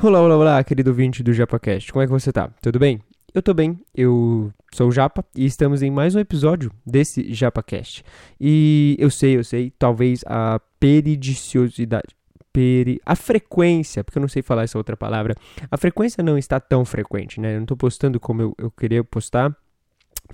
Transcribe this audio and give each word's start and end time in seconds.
Olá, 0.00 0.20
olá, 0.20 0.36
olá, 0.36 0.62
querido 0.62 0.90
ouvinte 0.90 1.24
do 1.24 1.32
JapaCast. 1.32 1.92
Como 1.92 2.00
é 2.00 2.06
que 2.06 2.12
você 2.12 2.32
tá? 2.32 2.48
Tudo 2.62 2.78
bem? 2.78 3.00
Eu 3.34 3.42
tô 3.42 3.52
bem, 3.52 3.80
eu 3.92 4.52
sou 4.72 4.86
o 4.86 4.92
Japa 4.92 5.24
e 5.34 5.44
estamos 5.44 5.82
em 5.82 5.90
mais 5.90 6.14
um 6.14 6.20
episódio 6.20 6.70
desse 6.86 7.34
JapaCast. 7.34 8.04
E 8.40 8.94
eu 8.96 9.10
sei, 9.10 9.36
eu 9.36 9.42
sei, 9.42 9.72
talvez 9.76 10.22
a 10.24 10.60
peridiciosidade, 10.78 12.14
peri, 12.52 13.00
a 13.04 13.16
frequência, 13.16 14.04
porque 14.04 14.18
eu 14.18 14.20
não 14.20 14.28
sei 14.28 14.40
falar 14.40 14.62
essa 14.62 14.78
outra 14.78 14.96
palavra, 14.96 15.34
a 15.68 15.76
frequência 15.76 16.22
não 16.22 16.38
está 16.38 16.60
tão 16.60 16.84
frequente, 16.84 17.40
né? 17.40 17.56
Eu 17.56 17.58
não 17.58 17.66
tô 17.66 17.76
postando 17.76 18.20
como 18.20 18.40
eu, 18.40 18.54
eu 18.56 18.70
queria 18.70 19.02
postar, 19.02 19.52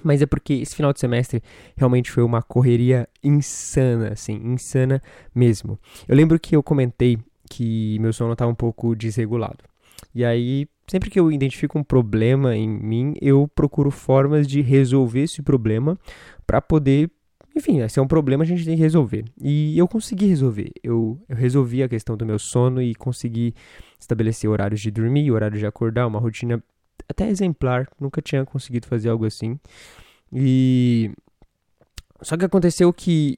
mas 0.03 0.21
é 0.21 0.27
porque 0.27 0.53
esse 0.53 0.77
final 0.77 0.93
de 0.93 1.01
semestre 1.01 1.43
realmente 1.75 2.11
foi 2.11 2.23
uma 2.23 2.43
correria 2.43 3.09
insana, 3.23 4.13
assim, 4.13 4.35
insana 4.45 5.03
mesmo. 5.35 5.79
Eu 6.07 6.15
lembro 6.15 6.39
que 6.39 6.55
eu 6.55 6.63
comentei 6.63 7.19
que 7.55 7.99
meu 8.01 8.13
sono 8.13 8.33
estava 8.33 8.51
um 8.51 8.55
pouco 8.55 8.97
desregulado. 8.97 9.59
E 10.13 10.25
aí, 10.25 10.67
sempre 10.89 11.09
que 11.09 11.21
eu 11.21 11.31
identifico 11.31 11.79
um 11.79 11.85
problema 11.85 12.57
em 12.57 12.69
mim, 12.69 13.15
eu 13.21 13.49
procuro 13.55 13.93
formas 13.93 14.47
de 14.47 14.61
resolver 14.61 15.21
esse 15.23 15.41
problema 15.41 15.97
para 16.45 16.61
poder. 16.61 17.11
Enfim, 17.55 17.87
se 17.89 18.01
é 18.01 18.03
um 18.03 18.09
problema, 18.09 18.43
a 18.43 18.47
gente 18.47 18.65
tem 18.65 18.75
que 18.75 18.83
resolver. 18.83 19.25
E 19.41 19.79
eu 19.79 19.87
consegui 19.87 20.27
resolver. 20.27 20.73
Eu, 20.83 21.21
eu 21.29 21.37
resolvi 21.37 21.83
a 21.85 21.89
questão 21.89 22.17
do 22.17 22.27
meu 22.27 22.39
sono 22.39 22.83
e 22.83 22.93
consegui 22.97 23.55
estabelecer 23.99 24.51
horários 24.51 24.81
de 24.81 24.91
dormir, 24.91 25.31
horários 25.31 25.61
de 25.61 25.67
acordar, 25.67 26.09
uma 26.09 26.19
rotina 26.19 26.63
até 27.09 27.29
exemplar. 27.29 27.89
Nunca 28.01 28.21
tinha 28.21 28.45
conseguido 28.45 28.89
fazer 28.89 29.11
algo 29.11 29.25
assim. 29.25 29.59
E. 30.33 31.13
Só 32.21 32.37
que 32.37 32.45
aconteceu 32.45 32.93
que 32.93 33.37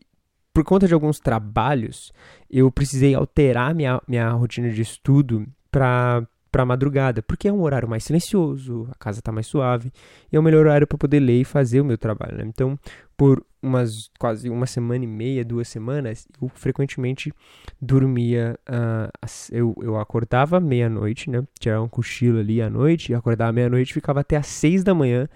por 0.56 0.65
conta 0.65 0.88
de 0.88 0.95
alguns 0.95 1.20
trabalhos, 1.20 2.10
eu 2.51 2.73
precisei 2.73 3.15
alterar 3.15 3.74
minha, 3.74 4.01
minha 4.09 4.30
rotina 4.30 4.70
de 4.70 4.80
estudo 4.80 5.46
para 5.70 6.27
para 6.51 6.65
madrugada, 6.65 7.20
porque 7.20 7.48
é 7.48 7.52
um 7.52 7.60
horário 7.60 7.87
mais 7.87 8.05
silencioso, 8.05 8.88
a 8.91 8.95
casa 8.95 9.19
está 9.19 9.30
mais 9.30 9.46
suave, 9.46 9.93
e 10.32 10.37
é 10.37 10.40
o 10.40 10.43
melhor 10.43 10.60
horário 10.65 10.87
para 10.87 10.96
poder 10.96 11.21
ler 11.21 11.43
e 11.43 11.45
fazer 11.45 11.82
o 11.82 11.85
meu 11.85 11.98
trabalho. 11.98 12.38
Né? 12.38 12.45
Então, 12.46 12.79
por 13.15 13.45
umas 13.63 14.10
quase 14.18 14.48
uma 14.48 14.66
semana 14.66 15.04
e 15.04 15.07
meia, 15.07 15.45
duas 15.45 15.68
semanas, 15.68 16.26
eu 16.40 16.48
frequentemente 16.48 17.30
dormia, 17.79 18.59
uh, 18.66 19.29
eu, 19.52 19.74
eu 19.82 19.98
acordava 19.98 20.59
meia-noite, 20.59 21.29
né? 21.29 21.45
Tirava 21.60 21.82
um 21.82 21.88
cochilo 21.88 22.38
ali 22.38 22.63
à 22.63 22.70
noite, 22.70 23.13
acordava 23.13 23.52
meia-noite 23.52 23.93
ficava 23.93 24.20
até 24.20 24.38
às 24.38 24.46
seis 24.46 24.82
da 24.82 24.95
manhã, 24.95 25.29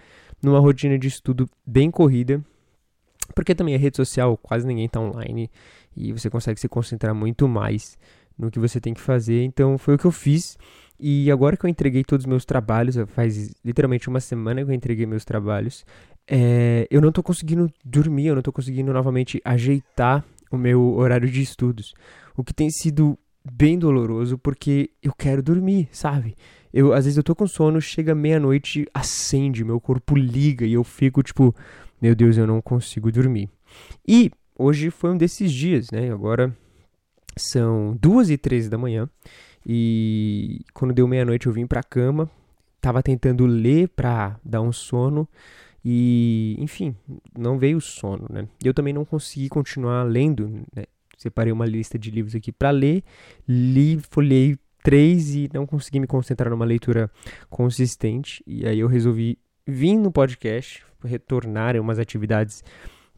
numa 0.43 0.61
rotina 0.61 0.99
de 0.99 1.09
estudo 1.09 1.47
bem 1.67 1.91
corrida, 1.91 2.43
porque 3.35 3.55
também 3.55 3.75
a 3.75 3.79
rede 3.79 3.97
social, 3.97 4.37
quase 4.37 4.67
ninguém 4.67 4.87
está 4.87 5.01
online 5.01 5.51
e 5.97 6.13
você 6.13 6.31
consegue 6.31 6.61
se 6.61 6.69
concentrar 6.69 7.15
muito 7.15 7.49
mais 7.49 7.99
no 8.39 8.51
que 8.51 8.59
você 8.59 8.81
tem 8.81 8.95
que 8.95 9.01
fazer. 9.01 9.43
Então 9.43 9.77
foi 9.77 9.95
o 9.95 9.99
que 9.99 10.07
eu 10.07 10.13
fiz. 10.13 10.57
E 10.99 11.31
agora 11.31 11.57
que 11.57 11.65
eu 11.65 11.71
entreguei 11.71 12.05
todos 12.05 12.25
os 12.25 12.29
meus 12.29 12.45
trabalhos, 12.45 12.97
faz 13.09 13.55
literalmente 13.65 14.09
uma 14.09 14.21
semana 14.21 14.63
que 14.63 14.71
eu 14.71 14.75
entreguei 14.75 15.07
meus 15.07 15.25
trabalhos, 15.25 15.85
é, 16.29 16.87
eu 16.91 17.01
não 17.01 17.09
estou 17.09 17.25
conseguindo 17.25 17.73
dormir, 17.85 18.27
eu 18.27 18.35
não 18.35 18.41
estou 18.41 18.53
conseguindo 18.53 18.93
novamente 18.93 19.41
ajeitar 19.45 20.25
o 20.51 20.59
meu 20.59 20.95
horário 20.95 21.29
de 21.29 21.41
estudos. 21.41 21.95
O 22.37 22.45
que 22.45 22.53
tem 22.53 22.69
sido 22.71 23.19
bem 23.51 23.79
doloroso 23.79 24.37
porque 24.37 24.91
eu 25.03 25.13
quero 25.13 25.43
dormir, 25.43 25.89
sabe? 25.91 26.37
Eu, 26.73 26.93
às 26.93 27.05
vezes 27.05 27.17
eu 27.17 27.23
tô 27.23 27.35
com 27.35 27.47
sono, 27.47 27.81
chega 27.81 28.15
meia-noite, 28.15 28.87
acende, 28.95 29.65
meu 29.65 29.81
corpo 29.81 30.15
liga 30.15 30.65
e 30.65 30.75
eu 30.75 30.85
fico 30.85 31.23
tipo, 31.23 31.55
meu 32.01 32.15
Deus, 32.15 32.37
eu 32.37 32.47
não 32.47 32.61
consigo 32.61 33.11
dormir. 33.13 33.49
E 34.07 34.31
hoje 34.59 34.91
foi 34.91 35.11
um 35.11 35.17
desses 35.17 35.53
dias, 35.53 35.91
né? 35.91 36.13
Agora 36.13 36.57
são 37.37 37.97
duas 38.01 38.31
e 38.31 38.37
treze 38.37 38.69
da 38.69 38.79
manhã 38.79 39.09
e 39.67 40.61
quando 40.73 40.95
deu 40.95 41.07
meia-noite 41.07 41.47
eu 41.47 41.53
vim 41.53 41.67
pra 41.67 41.83
cama, 41.83 42.31
tava 42.81 43.03
tentando 43.03 43.47
ler 43.47 43.89
pra 43.89 44.39
dar 44.45 44.61
um 44.61 44.73
sono 44.73 45.29
e, 45.85 46.57
enfim, 46.59 46.95
não 47.39 47.59
veio 47.59 47.79
o 47.79 47.81
sono, 47.81 48.27
né? 48.31 48.49
Eu 48.63 48.75
também 48.75 48.93
não 48.93 49.05
consegui 49.05 49.49
continuar 49.49 50.03
lendo, 50.05 50.49
né? 50.75 50.85
Separei 51.17 51.53
uma 51.53 51.67
lista 51.67 51.99
de 51.99 52.11
livros 52.11 52.35
aqui 52.35 52.51
para 52.51 52.71
ler, 52.71 53.05
li, 53.47 53.99
folhei 54.11 54.59
três 54.83 55.35
e 55.35 55.51
não 55.53 55.67
consegui 55.67 56.01
me 56.01 56.07
concentrar 56.07 56.51
numa 56.51 56.65
leitura 56.65 57.11
consistente. 57.51 58.43
E 58.47 58.67
aí 58.67 58.79
eu 58.79 58.89
resolvi 58.89 59.39
vir 59.71 59.97
no 59.97 60.13
podcast, 60.13 60.85
retornar 61.05 61.77
a 61.77 61.81
umas 61.81 61.99
atividades, 61.99 62.63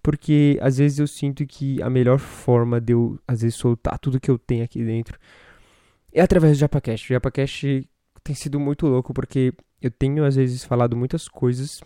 porque 0.03 0.59
às 0.61 0.79
vezes 0.79 0.99
eu 0.99 1.07
sinto 1.07 1.47
que 1.47 1.83
a 1.83 1.91
melhor 1.91 2.19
forma 2.19 2.81
de 2.81 2.93
eu, 2.93 3.19
às 3.27 3.43
vezes, 3.43 3.57
soltar 3.57 3.99
tudo 3.99 4.21
que 4.21 4.31
eu 4.31 4.39
tenho 4.39 4.65
aqui 4.65 4.85
dentro 4.85 5.19
é 6.13 6.21
através 6.21 6.57
do 6.57 6.61
JapaCast. 6.61 7.11
O 7.11 7.15
JapaCast 7.15 7.89
tem 8.23 8.35
sido 8.35 8.61
muito 8.61 8.87
louco, 8.87 9.15
porque 9.15 9.55
eu 9.81 9.91
tenho, 9.91 10.25
às 10.25 10.37
vezes, 10.37 10.65
falado 10.65 10.97
muitas 10.97 11.29
coisas 11.29 11.81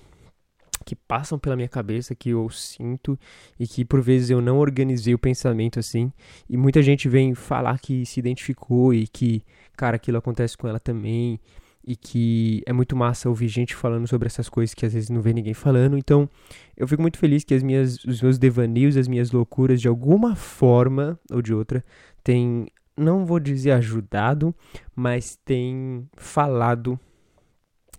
que 0.85 0.95
passam 0.95 1.39
pela 1.39 1.57
minha 1.57 1.69
cabeça, 1.69 2.15
que 2.15 2.31
eu 2.31 2.49
sinto 2.49 3.19
e 3.59 3.67
que 3.67 3.85
por 3.85 4.01
vezes 4.01 4.31
eu 4.31 4.41
não 4.41 4.59
organizei 4.59 5.15
o 5.15 5.19
pensamento 5.19 5.79
assim. 5.79 6.13
E 6.49 6.57
muita 6.57 6.83
gente 6.83 7.09
vem 7.09 7.35
falar 7.35 7.81
que 7.81 8.07
se 8.07 8.21
identificou 8.21 8.95
e 8.95 9.07
que, 9.07 9.43
cara, 9.77 9.97
aquilo 9.97 10.19
acontece 10.19 10.57
com 10.57 10.69
ela 10.69 10.79
também 10.79 11.41
e 11.87 11.95
que 11.95 12.63
é 12.67 12.73
muito 12.73 12.97
massa 12.97 13.29
ouvir 13.29 13.47
gente 13.47 13.75
falando 13.75 14.09
sobre 14.09 14.27
essas 14.27 14.49
coisas 14.49 14.75
que 14.75 14.85
às 14.85 14.93
vezes 14.93 15.09
não 15.09 15.21
vê 15.21 15.33
ninguém 15.33 15.55
falando. 15.55 15.97
Então, 15.97 16.29
eu 16.77 16.89
fico 16.89 17.01
muito 17.01 17.17
feliz 17.17 17.45
que 17.45 17.55
as 17.55 17.63
minhas, 17.63 18.03
os 18.05 18.21
meus 18.21 18.39
devaneios, 18.39 18.97
as 18.97 19.07
minhas 19.07 19.31
loucuras, 19.31 19.81
de 19.81 19.87
alguma 19.87 20.35
forma 20.35 21.19
ou 21.31 21.41
de 21.41 21.55
outra, 21.55 21.85
têm, 22.25 22.67
não 22.97 23.25
vou 23.25 23.39
dizer 23.39 23.71
ajudado, 23.71 24.53
mas 24.97 25.39
têm 25.45 26.09
falado 26.17 26.99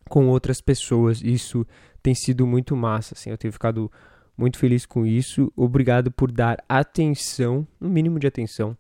com 0.10 0.28
outras 0.28 0.60
pessoas. 0.60 1.22
Isso 1.22 1.66
tem 2.04 2.14
sido 2.14 2.46
muito 2.46 2.76
massa, 2.76 3.14
assim, 3.16 3.30
eu 3.30 3.38
tenho 3.38 3.54
ficado 3.54 3.90
muito 4.38 4.58
feliz 4.58 4.86
com 4.86 5.06
isso. 5.06 5.52
Obrigado 5.56 6.12
por 6.12 6.30
dar 6.30 6.58
atenção, 6.68 7.66
no 7.80 7.90
mínimo 7.90 8.20
de 8.20 8.28
atenção, 8.28 8.78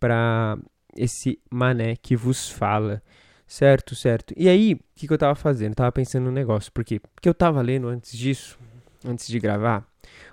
para 0.00 0.58
esse 0.96 1.38
mané 1.48 1.94
que 1.94 2.16
vos 2.16 2.50
fala. 2.50 3.00
Certo, 3.48 3.96
certo. 3.96 4.34
E 4.36 4.46
aí, 4.46 4.74
o 4.74 4.80
que, 4.94 5.06
que, 5.06 5.12
eu 5.12 5.16
tava 5.16 5.34
fazendo? 5.34 5.70
Eu 5.70 5.76
tava 5.76 5.90
pensando 5.90 6.24
no 6.24 6.30
negócio. 6.30 6.70
Por 6.70 6.84
quê? 6.84 7.00
Porque 7.14 7.26
eu 7.26 7.32
tava 7.32 7.62
lendo 7.62 7.88
antes 7.88 8.12
disso, 8.16 8.58
antes 9.02 9.26
de 9.26 9.40
gravar, 9.40 9.88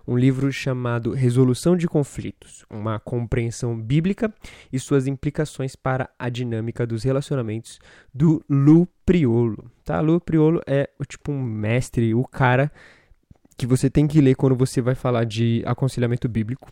um 0.06 0.18
livro 0.18 0.52
chamado 0.52 1.12
Resolução 1.14 1.78
de 1.78 1.88
Conflitos, 1.88 2.66
uma 2.70 3.00
compreensão 3.00 3.80
bíblica 3.80 4.34
e 4.72 4.78
suas 4.78 5.08
implicações 5.08 5.78
para 5.78 6.09
a 6.20 6.28
dinâmica 6.28 6.86
dos 6.86 7.04
relacionamentos 7.04 7.80
do 8.14 8.44
Lu 8.50 8.86
Priolo. 9.06 9.72
Tá? 9.86 10.02
Lu 10.02 10.20
Priolo 10.20 10.62
é 10.68 10.90
tipo 11.08 11.31
um 11.31 11.42
mestre, 11.42 12.14
o 12.14 12.25
cara 12.25 12.70
que 13.58 13.66
você 13.66 13.90
tem 13.90 14.08
que 14.08 14.20
ler 14.20 14.36
quando 14.36 14.58
você 14.58 14.81
vai 14.81 14.94
falar 14.94 15.24
de 15.24 15.64
aconselhamento 15.66 16.28
bíblico. 16.28 16.70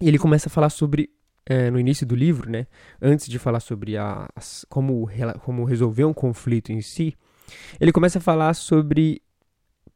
E 0.00 0.06
ele 0.06 0.18
começa 0.18 0.48
a 0.48 0.50
falar 0.50 0.70
sobre 0.70 1.10
é, 1.46 1.70
no 1.70 1.78
início 1.78 2.06
do 2.06 2.14
livro, 2.14 2.50
né, 2.50 2.66
antes 3.00 3.26
de 3.26 3.38
falar 3.38 3.60
sobre 3.60 3.96
a, 3.96 4.28
as, 4.34 4.64
como, 4.68 5.08
como 5.40 5.64
resolver 5.64 6.04
um 6.04 6.12
conflito 6.12 6.70
em 6.70 6.80
si, 6.80 7.16
ele 7.80 7.92
começa 7.92 8.18
a 8.18 8.22
falar 8.22 8.54
sobre 8.54 9.22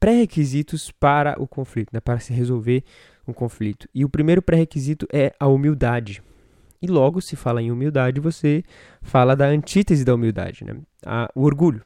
pré-requisitos 0.00 0.90
para 0.90 1.40
o 1.40 1.46
conflito, 1.46 1.90
né, 1.92 2.00
para 2.00 2.18
se 2.18 2.32
resolver 2.32 2.82
um 3.26 3.32
conflito. 3.32 3.88
E 3.94 4.04
o 4.04 4.08
primeiro 4.08 4.42
pré-requisito 4.42 5.06
é 5.12 5.34
a 5.38 5.46
humildade. 5.46 6.22
E 6.82 6.86
logo, 6.86 7.20
se 7.20 7.36
fala 7.36 7.62
em 7.62 7.70
humildade, 7.70 8.20
você 8.20 8.62
fala 9.00 9.34
da 9.34 9.46
antítese 9.46 10.04
da 10.04 10.14
humildade, 10.14 10.64
né, 10.64 10.76
a, 11.04 11.30
o 11.34 11.42
orgulho. 11.42 11.82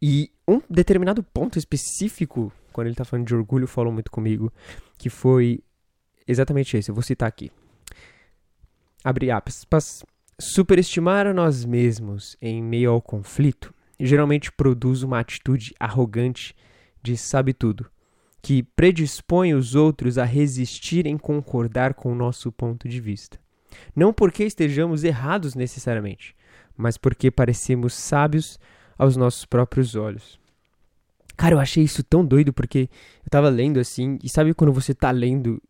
E 0.00 0.30
um 0.46 0.60
determinado 0.68 1.22
ponto 1.22 1.58
específico, 1.58 2.52
quando 2.72 2.88
ele 2.88 2.94
está 2.94 3.04
falando 3.04 3.26
de 3.26 3.34
orgulho, 3.34 3.66
falou 3.66 3.92
muito 3.92 4.10
comigo, 4.10 4.52
que 4.98 5.08
foi 5.08 5.60
exatamente 6.26 6.76
esse. 6.76 6.90
Eu 6.90 6.94
vou 6.94 7.02
citar 7.02 7.28
aqui 7.28 7.50
abre 9.04 9.30
aspas, 9.30 10.02
superestimar 10.40 11.26
a 11.26 11.34
nós 11.34 11.64
mesmos 11.64 12.36
em 12.40 12.62
meio 12.62 12.90
ao 12.90 13.02
conflito 13.02 13.72
geralmente 13.98 14.50
produz 14.52 15.02
uma 15.02 15.20
atitude 15.20 15.74
arrogante 15.78 16.54
de 17.02 17.16
sabe 17.16 17.52
tudo, 17.52 17.86
que 18.42 18.62
predispõe 18.62 19.54
os 19.54 19.74
outros 19.74 20.18
a 20.18 20.24
resistir 20.24 21.06
em 21.06 21.16
concordar 21.16 21.94
com 21.94 22.12
o 22.12 22.14
nosso 22.14 22.50
ponto 22.50 22.88
de 22.88 23.00
vista. 23.00 23.38
Não 23.94 24.12
porque 24.12 24.44
estejamos 24.44 25.04
errados 25.04 25.54
necessariamente, 25.54 26.34
mas 26.76 26.96
porque 26.96 27.30
parecemos 27.30 27.94
sábios 27.94 28.58
aos 28.96 29.16
nossos 29.16 29.44
próprios 29.44 29.94
olhos. 29.94 30.38
Cara, 31.36 31.54
eu 31.54 31.58
achei 31.58 31.82
isso 31.82 32.02
tão 32.04 32.24
doido 32.24 32.52
porque 32.52 32.88
eu 33.24 33.30
tava 33.30 33.48
lendo 33.48 33.80
assim, 33.80 34.18
e 34.22 34.28
sabe 34.28 34.54
quando 34.54 34.72
você 34.72 34.94
tá 34.94 35.10
lendo 35.10 35.60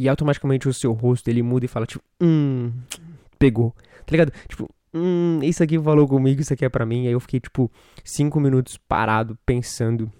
e 0.00 0.08
automaticamente 0.08 0.66
o 0.66 0.72
seu 0.72 0.94
rosto 0.94 1.28
ele 1.28 1.42
muda 1.42 1.66
e 1.66 1.68
fala 1.68 1.84
tipo, 1.84 2.02
hum, 2.18 2.72
pegou. 3.38 3.76
Tá 4.06 4.12
ligado? 4.12 4.32
Tipo, 4.48 4.66
hum, 4.94 5.40
isso 5.42 5.62
aqui 5.62 5.78
falou 5.78 6.08
comigo, 6.08 6.40
isso 6.40 6.54
aqui 6.54 6.64
é 6.64 6.70
para 6.70 6.86
mim. 6.86 7.06
Aí 7.06 7.12
eu 7.12 7.20
fiquei 7.20 7.38
tipo 7.38 7.70
cinco 8.02 8.40
minutos 8.40 8.78
parado 8.78 9.38
pensando 9.44 10.10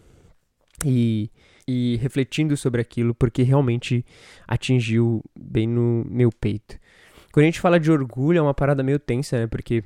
e 0.84 1.30
e 1.66 1.96
refletindo 1.96 2.56
sobre 2.58 2.82
aquilo 2.82 3.14
porque 3.14 3.42
realmente 3.42 4.04
atingiu 4.46 5.24
bem 5.34 5.66
no 5.66 6.04
meu 6.10 6.30
peito. 6.30 6.76
Quando 7.32 7.44
a 7.44 7.46
gente 7.46 7.60
fala 7.60 7.80
de 7.80 7.90
orgulho 7.90 8.36
é 8.38 8.42
uma 8.42 8.52
parada 8.52 8.82
meio 8.82 8.98
tensa, 8.98 9.38
né? 9.38 9.46
Porque 9.46 9.82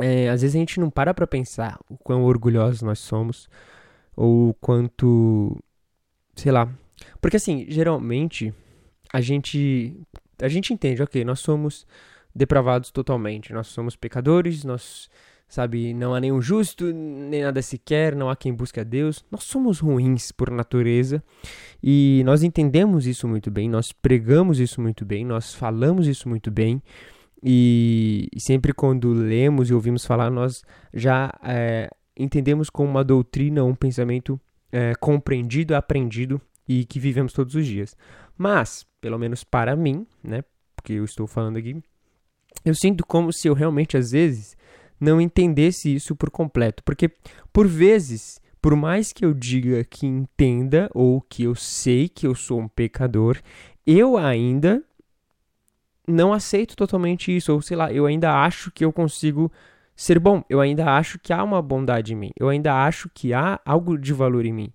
é, 0.00 0.28
às 0.28 0.42
vezes 0.42 0.56
a 0.56 0.58
gente 0.58 0.80
não 0.80 0.90
para 0.90 1.14
pra 1.14 1.26
pensar 1.26 1.78
o 1.88 1.96
quão 1.96 2.24
orgulhosos 2.24 2.82
nós 2.82 2.98
somos, 2.98 3.48
ou 4.16 4.54
quanto. 4.54 5.56
sei 6.34 6.50
lá. 6.50 6.68
Porque 7.26 7.38
assim, 7.38 7.66
geralmente 7.68 8.54
a 9.12 9.20
gente. 9.20 10.00
a 10.40 10.46
gente 10.46 10.72
entende, 10.72 11.02
ok, 11.02 11.24
nós 11.24 11.40
somos 11.40 11.84
depravados 12.32 12.92
totalmente, 12.92 13.52
nós 13.52 13.66
somos 13.66 13.96
pecadores, 13.96 14.62
nós 14.62 15.10
sabe? 15.48 15.92
Não 15.92 16.14
há 16.14 16.20
nenhum 16.20 16.40
justo, 16.40 16.84
nem 16.92 17.42
nada 17.42 17.60
sequer, 17.62 18.14
não 18.14 18.30
há 18.30 18.36
quem 18.36 18.54
busque 18.54 18.78
a 18.78 18.84
Deus. 18.84 19.24
Nós 19.28 19.42
somos 19.42 19.80
ruins 19.80 20.30
por 20.30 20.52
natureza 20.52 21.20
e 21.82 22.22
nós 22.24 22.44
entendemos 22.44 23.08
isso 23.08 23.26
muito 23.26 23.50
bem, 23.50 23.68
nós 23.68 23.90
pregamos 23.90 24.60
isso 24.60 24.80
muito 24.80 25.04
bem, 25.04 25.24
nós 25.24 25.52
falamos 25.52 26.06
isso 26.06 26.28
muito 26.28 26.48
bem. 26.48 26.80
E, 27.42 28.28
e 28.32 28.40
sempre 28.40 28.72
quando 28.72 29.12
lemos 29.12 29.68
e 29.68 29.74
ouvimos 29.74 30.06
falar, 30.06 30.30
nós 30.30 30.62
já 30.94 31.34
é, 31.42 31.90
entendemos 32.16 32.70
como 32.70 32.88
uma 32.88 33.02
doutrina, 33.02 33.64
um 33.64 33.74
pensamento 33.74 34.40
é, 34.70 34.94
compreendido, 34.94 35.74
aprendido 35.74 36.40
e 36.68 36.84
que 36.84 36.98
vivemos 36.98 37.32
todos 37.32 37.54
os 37.54 37.66
dias. 37.66 37.96
Mas, 38.36 38.86
pelo 39.00 39.18
menos 39.18 39.44
para 39.44 39.76
mim, 39.76 40.06
né, 40.22 40.42
porque 40.74 40.94
eu 40.94 41.04
estou 41.04 41.26
falando 41.26 41.56
aqui, 41.56 41.82
eu 42.64 42.74
sinto 42.74 43.04
como 43.06 43.32
se 43.32 43.48
eu 43.48 43.54
realmente 43.54 43.96
às 43.96 44.10
vezes 44.10 44.56
não 45.00 45.20
entendesse 45.20 45.94
isso 45.94 46.16
por 46.16 46.30
completo. 46.30 46.82
Porque, 46.82 47.10
por 47.52 47.66
vezes, 47.66 48.40
por 48.60 48.74
mais 48.74 49.12
que 49.12 49.24
eu 49.24 49.32
diga 49.32 49.84
que 49.84 50.06
entenda 50.06 50.90
ou 50.94 51.20
que 51.20 51.44
eu 51.44 51.54
sei 51.54 52.08
que 52.08 52.26
eu 52.26 52.34
sou 52.34 52.60
um 52.60 52.68
pecador, 52.68 53.38
eu 53.86 54.16
ainda 54.16 54.82
não 56.06 56.32
aceito 56.32 56.76
totalmente 56.76 57.34
isso. 57.34 57.52
Ou 57.52 57.62
sei 57.62 57.76
lá, 57.76 57.92
eu 57.92 58.06
ainda 58.06 58.42
acho 58.42 58.70
que 58.70 58.84
eu 58.84 58.92
consigo 58.92 59.52
ser 59.94 60.18
bom. 60.18 60.42
Eu 60.48 60.60
ainda 60.60 60.96
acho 60.96 61.18
que 61.18 61.32
há 61.32 61.42
uma 61.42 61.62
bondade 61.62 62.12
em 62.12 62.16
mim. 62.16 62.30
Eu 62.38 62.48
ainda 62.48 62.84
acho 62.84 63.08
que 63.12 63.32
há 63.32 63.60
algo 63.64 63.96
de 63.96 64.12
valor 64.12 64.44
em 64.44 64.52
mim 64.52 64.72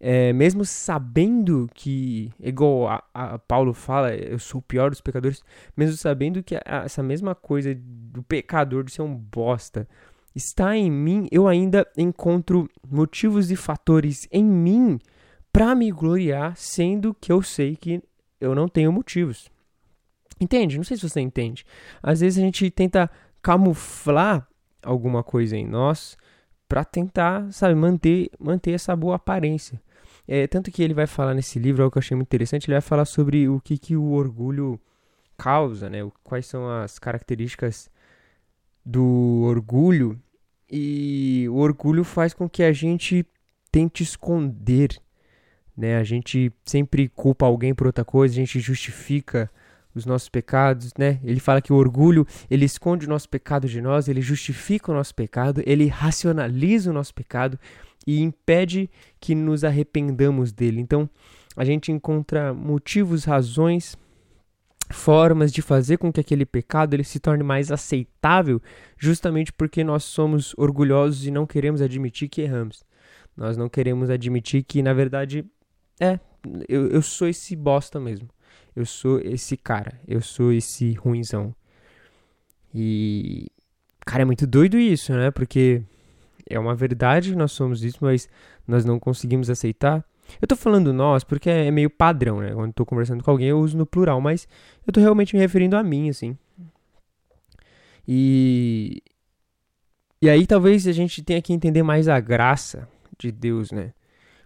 é, 0.00 0.32
mesmo 0.32 0.64
sabendo 0.64 1.68
que, 1.74 2.32
igual 2.40 2.88
a, 2.88 3.04
a, 3.12 3.38
Paulo 3.38 3.74
fala, 3.74 4.14
eu 4.14 4.38
sou 4.38 4.60
o 4.60 4.62
pior 4.62 4.88
dos 4.88 5.02
pecadores, 5.02 5.42
mesmo 5.76 5.94
sabendo 5.98 6.42
que 6.42 6.56
a, 6.56 6.84
essa 6.86 7.02
mesma 7.02 7.34
coisa 7.34 7.76
do 7.76 8.22
pecador 8.22 8.82
de 8.82 8.92
ser 8.92 9.02
um 9.02 9.14
bosta 9.14 9.86
está 10.34 10.74
em 10.74 10.90
mim, 10.90 11.28
eu 11.30 11.46
ainda 11.46 11.86
encontro 11.98 12.66
motivos 12.88 13.50
e 13.50 13.56
fatores 13.56 14.26
em 14.32 14.44
mim 14.44 14.98
para 15.52 15.74
me 15.74 15.90
gloriar, 15.90 16.56
sendo 16.56 17.12
que 17.12 17.30
eu 17.30 17.42
sei 17.42 17.76
que 17.76 18.02
eu 18.40 18.54
não 18.54 18.68
tenho 18.68 18.90
motivos. 18.90 19.50
Entende? 20.40 20.78
Não 20.78 20.84
sei 20.84 20.96
se 20.96 21.06
você 21.06 21.20
entende. 21.20 21.66
Às 22.02 22.20
vezes 22.20 22.38
a 22.38 22.40
gente 22.40 22.70
tenta 22.70 23.10
camuflar 23.42 24.48
alguma 24.82 25.22
coisa 25.22 25.58
em 25.58 25.66
nós 25.66 26.16
para 26.66 26.84
tentar, 26.84 27.52
sabe, 27.52 27.74
manter, 27.74 28.30
manter 28.38 28.70
essa 28.70 28.96
boa 28.96 29.16
aparência. 29.16 29.78
É, 30.32 30.46
tanto 30.46 30.70
que 30.70 30.80
ele 30.80 30.94
vai 30.94 31.08
falar 31.08 31.34
nesse 31.34 31.58
livro, 31.58 31.82
algo 31.82 31.90
que 31.90 31.98
eu 31.98 32.00
achei 32.00 32.16
muito 32.16 32.28
interessante, 32.28 32.68
ele 32.68 32.76
vai 32.76 32.80
falar 32.80 33.04
sobre 33.04 33.48
o 33.48 33.60
que, 33.60 33.76
que 33.76 33.96
o 33.96 34.12
orgulho 34.12 34.80
causa, 35.36 35.90
né? 35.90 36.08
Quais 36.22 36.46
são 36.46 36.70
as 36.70 37.00
características 37.00 37.90
do 38.86 39.42
orgulho. 39.42 40.16
E 40.70 41.48
o 41.48 41.56
orgulho 41.56 42.04
faz 42.04 42.32
com 42.32 42.48
que 42.48 42.62
a 42.62 42.70
gente 42.70 43.26
tente 43.72 44.04
esconder, 44.04 44.96
né? 45.76 45.96
A 45.96 46.04
gente 46.04 46.52
sempre 46.64 47.08
culpa 47.08 47.44
alguém 47.44 47.74
por 47.74 47.88
outra 47.88 48.04
coisa, 48.04 48.32
a 48.32 48.36
gente 48.36 48.60
justifica 48.60 49.50
os 49.92 50.06
nossos 50.06 50.28
pecados, 50.28 50.92
né? 50.96 51.18
Ele 51.24 51.40
fala 51.40 51.60
que 51.60 51.72
o 51.72 51.76
orgulho, 51.76 52.24
ele 52.48 52.66
esconde 52.66 53.04
o 53.04 53.08
nosso 53.08 53.28
pecado 53.28 53.66
de 53.66 53.80
nós, 53.80 54.06
ele 54.06 54.22
justifica 54.22 54.92
o 54.92 54.94
nosso 54.94 55.12
pecado, 55.12 55.60
ele 55.66 55.88
racionaliza 55.88 56.88
o 56.88 56.94
nosso 56.94 57.12
pecado 57.12 57.58
e 58.06 58.20
impede 58.20 58.90
que 59.20 59.34
nos 59.34 59.64
arrependamos 59.64 60.52
dele. 60.52 60.80
Então, 60.80 61.08
a 61.56 61.64
gente 61.64 61.92
encontra 61.92 62.54
motivos, 62.54 63.24
razões, 63.24 63.96
formas 64.90 65.52
de 65.52 65.62
fazer 65.62 65.98
com 65.98 66.12
que 66.12 66.20
aquele 66.20 66.44
pecado 66.44 66.94
ele 66.94 67.04
se 67.04 67.20
torne 67.20 67.42
mais 67.42 67.70
aceitável, 67.70 68.60
justamente 68.98 69.52
porque 69.52 69.84
nós 69.84 70.04
somos 70.04 70.54
orgulhosos 70.56 71.26
e 71.26 71.30
não 71.30 71.46
queremos 71.46 71.80
admitir 71.80 72.28
que 72.28 72.40
erramos. 72.40 72.82
Nós 73.36 73.56
não 73.56 73.68
queremos 73.68 74.10
admitir 74.10 74.62
que, 74.64 74.82
na 74.82 74.92
verdade, 74.92 75.44
é, 76.00 76.18
eu, 76.68 76.88
eu 76.88 77.02
sou 77.02 77.28
esse 77.28 77.54
bosta 77.54 78.00
mesmo. 78.00 78.28
Eu 78.74 78.86
sou 78.86 79.20
esse 79.20 79.56
cara. 79.56 80.00
Eu 80.06 80.20
sou 80.20 80.52
esse 80.52 80.92
ruinzão. 80.94 81.54
E. 82.74 83.46
Cara, 84.06 84.22
é 84.22 84.24
muito 84.24 84.46
doido 84.46 84.78
isso, 84.78 85.12
né? 85.12 85.30
Porque 85.30 85.82
é 86.50 86.58
uma 86.58 86.74
verdade, 86.74 87.34
nós 87.34 87.52
somos 87.52 87.82
isso, 87.82 87.98
mas 88.00 88.28
nós 88.66 88.84
não 88.84 88.98
conseguimos 88.98 89.48
aceitar. 89.48 90.04
Eu 90.40 90.46
tô 90.46 90.56
falando 90.56 90.92
nós 90.92 91.24
porque 91.24 91.48
é 91.48 91.70
meio 91.70 91.88
padrão, 91.88 92.40
né? 92.40 92.52
Quando 92.52 92.72
tô 92.72 92.84
conversando 92.84 93.24
com 93.24 93.30
alguém 93.30 93.48
eu 93.48 93.58
uso 93.58 93.76
no 93.76 93.86
plural, 93.86 94.20
mas 94.20 94.46
eu 94.86 94.92
tô 94.92 95.00
realmente 95.00 95.34
me 95.34 95.40
referindo 95.40 95.76
a 95.76 95.82
mim, 95.82 96.08
assim. 96.08 96.36
E. 98.06 99.02
E 100.22 100.28
aí 100.28 100.46
talvez 100.46 100.86
a 100.86 100.92
gente 100.92 101.22
tenha 101.22 101.40
que 101.40 101.52
entender 101.52 101.82
mais 101.82 102.06
a 102.06 102.20
graça 102.20 102.86
de 103.18 103.32
Deus, 103.32 103.70
né? 103.72 103.92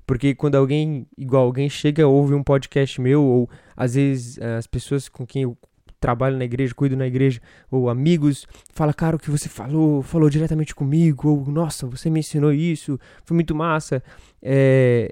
Porque 0.06 0.34
quando 0.34 0.54
alguém, 0.54 1.06
igual 1.16 1.44
alguém 1.44 1.68
chega, 1.68 2.06
ouve 2.06 2.34
um 2.34 2.42
podcast 2.42 3.00
meu, 3.00 3.22
ou 3.24 3.50
às 3.76 3.94
vezes 3.94 4.38
as 4.38 4.66
pessoas 4.66 5.08
com 5.08 5.26
quem 5.26 5.42
eu 5.42 5.58
trabalho 6.00 6.36
na 6.36 6.44
igreja, 6.44 6.74
cuido 6.74 6.96
na 6.96 7.06
igreja, 7.06 7.40
ou 7.70 7.88
amigos, 7.88 8.46
fala, 8.72 8.92
cara, 8.92 9.16
o 9.16 9.18
que 9.18 9.30
você 9.30 9.48
falou, 9.48 10.02
falou 10.02 10.28
diretamente 10.28 10.74
comigo, 10.74 11.28
ou 11.28 11.46
nossa, 11.46 11.86
você 11.86 12.10
me 12.10 12.20
ensinou 12.20 12.52
isso, 12.52 12.98
foi 13.24 13.34
muito 13.34 13.54
massa. 13.54 14.02
É, 14.42 15.10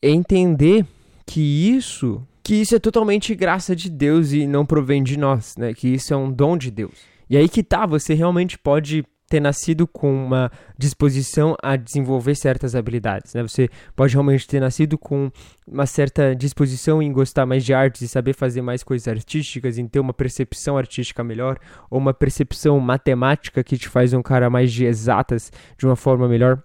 é 0.00 0.10
entender 0.10 0.86
que 1.26 1.40
isso, 1.40 2.26
que 2.42 2.54
isso 2.54 2.74
é 2.74 2.78
totalmente 2.78 3.34
graça 3.34 3.76
de 3.76 3.90
Deus 3.90 4.32
e 4.32 4.46
não 4.46 4.64
provém 4.66 5.02
de 5.02 5.18
nós, 5.18 5.56
né? 5.56 5.74
Que 5.74 5.88
isso 5.88 6.12
é 6.12 6.16
um 6.16 6.32
dom 6.32 6.56
de 6.56 6.70
Deus. 6.70 6.94
E 7.28 7.36
aí 7.36 7.48
que 7.48 7.62
tá, 7.62 7.86
você 7.86 8.14
realmente 8.14 8.58
pode 8.58 9.04
ter 9.30 9.40
nascido 9.40 9.86
com 9.86 10.12
uma 10.12 10.50
disposição 10.76 11.56
a 11.62 11.76
desenvolver 11.76 12.34
certas 12.34 12.74
habilidades, 12.74 13.32
né? 13.32 13.42
Você 13.42 13.70
pode 13.94 14.12
realmente 14.12 14.44
ter 14.44 14.58
nascido 14.60 14.98
com 14.98 15.30
uma 15.66 15.86
certa 15.86 16.34
disposição 16.34 17.00
em 17.00 17.12
gostar 17.12 17.46
mais 17.46 17.64
de 17.64 17.72
artes 17.72 18.02
e 18.02 18.08
saber 18.08 18.34
fazer 18.34 18.60
mais 18.60 18.82
coisas 18.82 19.06
artísticas, 19.06 19.78
em 19.78 19.86
ter 19.86 20.00
uma 20.00 20.12
percepção 20.12 20.76
artística 20.76 21.22
melhor, 21.22 21.58
ou 21.88 21.98
uma 21.98 22.12
percepção 22.12 22.78
matemática 22.80 23.62
que 23.62 23.78
te 23.78 23.88
faz 23.88 24.12
um 24.12 24.20
cara 24.20 24.50
mais 24.50 24.72
de 24.72 24.84
exatas 24.84 25.52
de 25.78 25.86
uma 25.86 25.94
forma 25.94 26.28
melhor. 26.28 26.60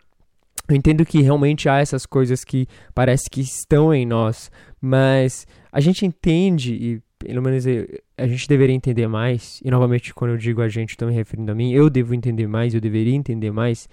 Eu 0.67 0.75
entendo 0.75 1.05
que 1.05 1.21
realmente 1.21 1.69
há 1.69 1.77
essas 1.77 2.07
coisas 2.07 2.43
que 2.43 2.67
parece 2.95 3.29
que 3.29 3.41
estão 3.41 3.93
em 3.93 4.07
nós, 4.07 4.49
mas 4.81 5.45
a 5.71 5.79
gente 5.79 6.03
entende 6.03 6.73
e 6.73 7.01
pelo 7.19 7.43
menos 7.43 7.65
a 8.17 8.27
gente 8.27 8.47
deveria 8.47 8.75
entender 8.75 9.07
mais, 9.07 9.61
e 9.63 9.69
novamente 9.69 10.13
quando 10.13 10.31
eu 10.31 10.37
digo 10.37 10.61
a 10.61 10.69
gente, 10.69 10.91
estou 10.91 11.07
me 11.07 11.13
referindo 11.13 11.51
a 11.51 11.55
mim, 11.55 11.73
eu 11.73 11.89
devo 11.89 12.13
entender 12.13 12.47
mais, 12.47 12.73
eu 12.73 12.81
deveria 12.81 13.15
entender 13.15 13.51
mais 13.51 13.89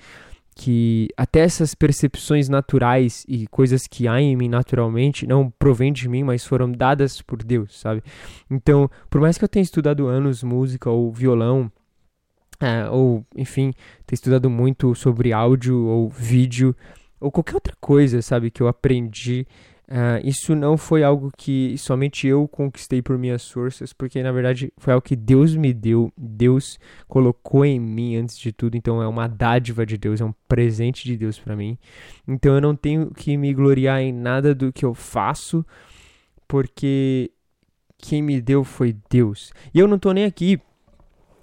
que 0.54 1.08
até 1.16 1.40
essas 1.40 1.74
percepções 1.74 2.48
naturais 2.48 3.24
e 3.26 3.46
coisas 3.46 3.86
que 3.86 4.06
há 4.06 4.20
em 4.20 4.36
mim 4.36 4.48
naturalmente 4.48 5.26
não 5.26 5.50
provêm 5.50 5.92
de 5.92 6.08
mim, 6.08 6.22
mas 6.22 6.44
foram 6.44 6.70
dadas 6.70 7.22
por 7.22 7.42
Deus, 7.42 7.78
sabe? 7.80 8.02
Então, 8.50 8.90
por 9.08 9.20
mais 9.20 9.38
que 9.38 9.44
eu 9.44 9.48
tenha 9.48 9.62
estudado 9.62 10.06
anos 10.06 10.42
música 10.42 10.90
ou 10.90 11.10
violão, 11.10 11.72
é, 12.60 12.88
ou 12.90 13.24
enfim, 13.34 13.72
ter 14.06 14.14
estudado 14.14 14.50
muito 14.50 14.94
sobre 14.94 15.32
áudio 15.32 15.86
ou 15.86 16.08
vídeo, 16.08 16.76
ou 17.18 17.30
qualquer 17.30 17.54
outra 17.54 17.74
coisa, 17.80 18.20
sabe, 18.20 18.50
que 18.50 18.62
eu 18.62 18.68
aprendi 18.68 19.46
Uh, 19.92 20.26
isso 20.26 20.54
não 20.54 20.78
foi 20.78 21.04
algo 21.04 21.30
que 21.36 21.76
somente 21.76 22.26
eu 22.26 22.48
conquistei 22.48 23.02
por 23.02 23.18
minhas 23.18 23.50
forças, 23.50 23.92
porque 23.92 24.22
na 24.22 24.32
verdade 24.32 24.72
foi 24.78 24.94
algo 24.94 25.04
que 25.04 25.14
Deus 25.14 25.54
me 25.54 25.70
deu, 25.74 26.10
Deus 26.16 26.78
colocou 27.06 27.62
em 27.62 27.78
mim 27.78 28.16
antes 28.16 28.38
de 28.38 28.52
tudo, 28.52 28.74
então 28.74 29.02
é 29.02 29.06
uma 29.06 29.28
dádiva 29.28 29.84
de 29.84 29.98
Deus, 29.98 30.22
é 30.22 30.24
um 30.24 30.32
presente 30.48 31.04
de 31.04 31.14
Deus 31.14 31.38
para 31.38 31.54
mim. 31.54 31.76
Então 32.26 32.54
eu 32.54 32.60
não 32.62 32.74
tenho 32.74 33.10
que 33.10 33.36
me 33.36 33.52
gloriar 33.52 34.00
em 34.00 34.14
nada 34.14 34.54
do 34.54 34.72
que 34.72 34.82
eu 34.82 34.94
faço, 34.94 35.62
porque 36.48 37.30
quem 37.98 38.22
me 38.22 38.40
deu 38.40 38.64
foi 38.64 38.96
Deus. 39.10 39.52
E 39.74 39.78
eu 39.78 39.86
não 39.86 39.98
tô 39.98 40.10
nem 40.12 40.24
aqui 40.24 40.58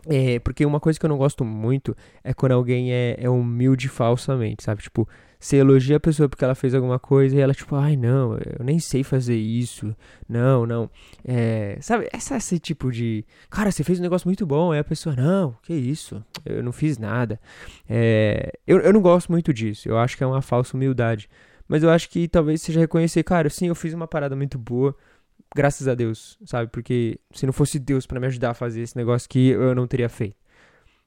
é, 0.08 0.40
porque 0.40 0.66
uma 0.66 0.80
coisa 0.80 1.00
que 1.00 1.06
eu 1.06 1.10
não 1.10 1.20
gosto 1.20 1.46
muito 1.46 1.96
é 2.24 2.34
quando 2.34 2.54
alguém 2.54 2.92
é, 2.92 3.16
é 3.20 3.30
humilde 3.30 3.88
falsamente, 3.88 4.64
sabe? 4.64 4.82
Tipo, 4.82 5.08
você 5.40 5.56
elogia 5.56 5.96
a 5.96 6.00
pessoa 6.02 6.28
porque 6.28 6.44
ela 6.44 6.54
fez 6.54 6.76
alguma 6.76 7.00
coisa 7.00 7.34
e 7.34 7.40
ela, 7.40 7.54
tipo, 7.54 7.74
ai, 7.76 7.96
não, 7.96 8.34
eu 8.34 8.64
nem 8.64 8.78
sei 8.78 9.04
fazer 9.06 9.38
isso. 9.38 9.96
Não, 10.28 10.66
não. 10.66 10.90
É, 11.24 11.78
sabe, 11.82 12.10
essa, 12.12 12.36
esse 12.36 12.60
tipo 12.60 12.92
de. 12.92 13.26
Cara, 13.50 13.72
você 13.72 13.82
fez 13.82 14.00
um 14.00 14.04
negócio 14.04 14.28
muito 14.28 14.46
bom. 14.46 14.74
Aí 14.74 14.80
a 14.80 14.84
pessoa, 14.84 15.16
não, 15.16 15.56
que 15.64 15.74
isso? 15.74 16.22
Eu 16.46 16.62
não 16.62 16.74
fiz 16.74 16.98
nada. 16.98 17.40
É, 17.88 18.52
eu, 18.68 18.80
eu 18.80 18.92
não 18.92 19.02
gosto 19.02 19.32
muito 19.32 19.54
disso. 19.54 19.88
Eu 19.88 19.98
acho 19.98 20.18
que 20.18 20.24
é 20.26 20.28
uma 20.28 20.42
falsa 20.42 20.76
humildade. 20.76 21.30
Mas 21.70 21.84
eu 21.84 21.90
acho 21.90 22.10
que 22.10 22.28
talvez 22.28 22.62
seja 22.62 22.82
reconhecer, 22.82 23.24
cara, 23.24 23.50
sim, 23.50 23.68
eu 23.68 23.76
fiz 23.76 23.94
uma 23.94 24.08
parada 24.08 24.36
muito 24.36 24.58
boa. 24.58 24.94
Graças 25.56 25.88
a 25.88 25.96
Deus, 25.96 26.38
sabe? 26.46 26.70
Porque 26.70 27.18
se 27.32 27.46
não 27.46 27.54
fosse 27.54 27.80
Deus 27.80 28.06
para 28.06 28.20
me 28.20 28.28
ajudar 28.28 28.52
a 28.52 28.54
fazer 28.54 28.82
esse 28.82 28.98
negócio 28.98 29.30
que 29.30 29.50
eu 29.50 29.74
não 29.74 29.88
teria 29.88 30.10
feito. 30.10 30.39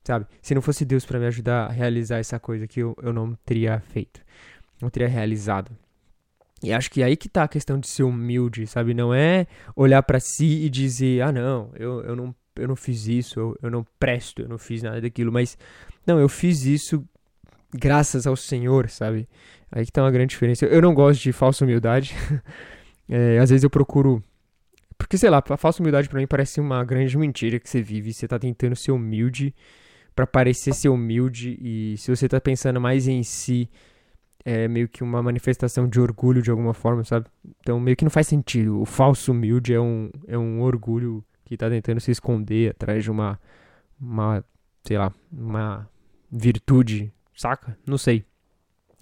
Sabe? 0.04 0.26
Se 0.40 0.54
não 0.54 0.62
fosse 0.62 0.84
Deus 0.84 1.04
para 1.04 1.18
me 1.18 1.26
ajudar 1.26 1.66
a 1.66 1.72
realizar 1.72 2.18
essa 2.18 2.38
coisa 2.38 2.66
que 2.66 2.80
eu, 2.80 2.96
eu 3.02 3.12
não 3.12 3.34
teria 3.44 3.80
feito, 3.80 4.20
não 4.80 4.90
teria 4.90 5.08
realizado. 5.08 5.70
E 6.62 6.72
acho 6.72 6.90
que 6.90 7.02
aí 7.02 7.16
que 7.16 7.28
tá 7.28 7.42
a 7.42 7.48
questão 7.48 7.78
de 7.78 7.88
ser 7.88 8.04
humilde, 8.04 8.66
sabe? 8.66 8.94
Não 8.94 9.12
é 9.12 9.46
olhar 9.74 10.02
para 10.02 10.20
si 10.20 10.64
e 10.64 10.70
dizer, 10.70 11.22
ah, 11.22 11.32
não, 11.32 11.70
eu, 11.74 12.02
eu 12.02 12.16
não 12.16 12.34
eu 12.54 12.68
não 12.68 12.76
fiz 12.76 13.06
isso, 13.06 13.40
eu, 13.40 13.58
eu 13.62 13.70
não 13.70 13.84
presto, 13.98 14.42
eu 14.42 14.48
não 14.48 14.58
fiz 14.58 14.82
nada 14.82 15.00
daquilo, 15.00 15.32
mas 15.32 15.56
não, 16.06 16.20
eu 16.20 16.28
fiz 16.28 16.66
isso 16.66 17.02
graças 17.72 18.26
ao 18.26 18.36
Senhor, 18.36 18.88
sabe? 18.90 19.28
Aí 19.70 19.86
que 19.86 19.92
tá 19.92 20.02
uma 20.02 20.10
grande 20.10 20.30
diferença. 20.30 20.66
Eu 20.66 20.82
não 20.82 20.94
gosto 20.94 21.22
de 21.22 21.32
falsa 21.32 21.64
humildade. 21.64 22.14
é, 23.08 23.38
às 23.38 23.48
vezes 23.48 23.64
eu 23.64 23.70
procuro. 23.70 24.22
Porque, 24.98 25.16
sei 25.16 25.30
lá, 25.30 25.42
a 25.48 25.56
falsa 25.56 25.82
humildade 25.82 26.08
para 26.08 26.20
mim 26.20 26.26
parece 26.26 26.60
uma 26.60 26.84
grande 26.84 27.16
mentira 27.16 27.58
que 27.58 27.68
você 27.68 27.80
vive. 27.82 28.12
Você 28.12 28.28
tá 28.28 28.38
tentando 28.38 28.76
ser 28.76 28.92
humilde 28.92 29.54
para 30.14 30.26
parecer 30.26 30.74
ser 30.74 30.88
humilde. 30.88 31.58
E 31.60 31.96
se 31.98 32.14
você 32.14 32.28
tá 32.28 32.40
pensando 32.40 32.80
mais 32.80 33.08
em 33.08 33.22
si, 33.22 33.68
é 34.44 34.66
meio 34.68 34.88
que 34.88 35.02
uma 35.02 35.22
manifestação 35.22 35.88
de 35.88 36.00
orgulho 36.00 36.42
de 36.42 36.50
alguma 36.50 36.74
forma, 36.74 37.04
sabe? 37.04 37.26
Então 37.60 37.78
meio 37.78 37.96
que 37.96 38.04
não 38.04 38.10
faz 38.10 38.26
sentido. 38.26 38.80
O 38.80 38.84
falso 38.84 39.32
humilde 39.32 39.72
é 39.72 39.80
um, 39.80 40.10
é 40.26 40.36
um 40.36 40.60
orgulho 40.60 41.24
que 41.44 41.56
tá 41.56 41.68
tentando 41.68 42.00
se 42.00 42.10
esconder 42.10 42.70
atrás 42.70 43.04
de 43.04 43.10
uma, 43.10 43.38
uma, 44.00 44.44
sei 44.84 44.98
lá, 44.98 45.12
uma 45.30 45.88
virtude, 46.30 47.12
saca? 47.34 47.76
Não 47.86 47.98
sei. 47.98 48.24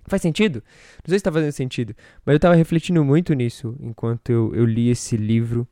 Faz 0.07 0.23
sentido? 0.23 0.63
Não 1.05 1.11
sei 1.11 1.19
se 1.19 1.25
tá 1.25 1.31
fazendo 1.31 1.53
sentido, 1.53 1.95
mas 2.25 2.33
eu 2.33 2.41
tava 2.41 2.55
refletindo 2.55 3.05
muito 3.05 3.33
nisso 3.35 3.77
enquanto 3.79 4.31
eu, 4.31 4.53
eu 4.55 4.65
li 4.65 4.89
esse 4.89 5.17
livro 5.17 5.69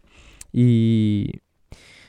e 0.54 1.40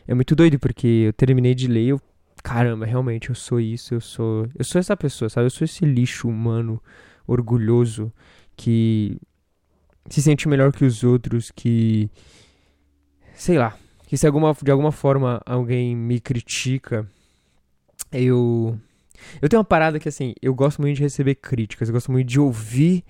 é 0.07 0.13
muito 0.13 0.35
doido 0.35 0.59
porque 0.59 1.05
eu 1.07 1.13
terminei 1.13 1.55
de 1.55 1.67
ler, 1.67 1.87
eu 1.87 2.01
caramba, 2.43 2.85
realmente 2.85 3.29
eu 3.29 3.35
sou 3.35 3.59
isso, 3.59 3.93
eu 3.93 4.01
sou, 4.01 4.47
eu 4.57 4.63
sou 4.63 4.79
essa 4.79 4.95
pessoa, 4.95 5.29
sabe? 5.29 5.45
Eu 5.45 5.51
sou 5.51 5.65
esse 5.65 5.85
lixo 5.85 6.27
humano 6.27 6.81
orgulhoso 7.27 8.11
que 8.55 9.17
se 10.09 10.21
sente 10.21 10.47
melhor 10.47 10.71
que 10.71 10.85
os 10.85 11.03
outros, 11.03 11.51
que 11.51 12.09
sei 13.35 13.57
lá, 13.57 13.77
que 14.07 14.17
se 14.17 14.25
alguma, 14.25 14.55
de 14.61 14.71
alguma 14.71 14.91
forma 14.91 15.41
alguém 15.45 15.95
me 15.95 16.19
critica, 16.19 17.07
eu. 18.11 18.77
Eu 19.41 19.49
tenho 19.49 19.59
uma 19.59 19.65
parada 19.65 19.99
que 19.99 20.07
assim, 20.07 20.33
eu 20.41 20.55
gosto 20.55 20.81
muito 20.81 20.95
de 20.95 21.03
receber 21.03 21.35
críticas, 21.35 21.89
eu 21.89 21.93
gosto 21.93 22.11
muito 22.11 22.27
de 22.27 22.39
ouvir 22.39 23.03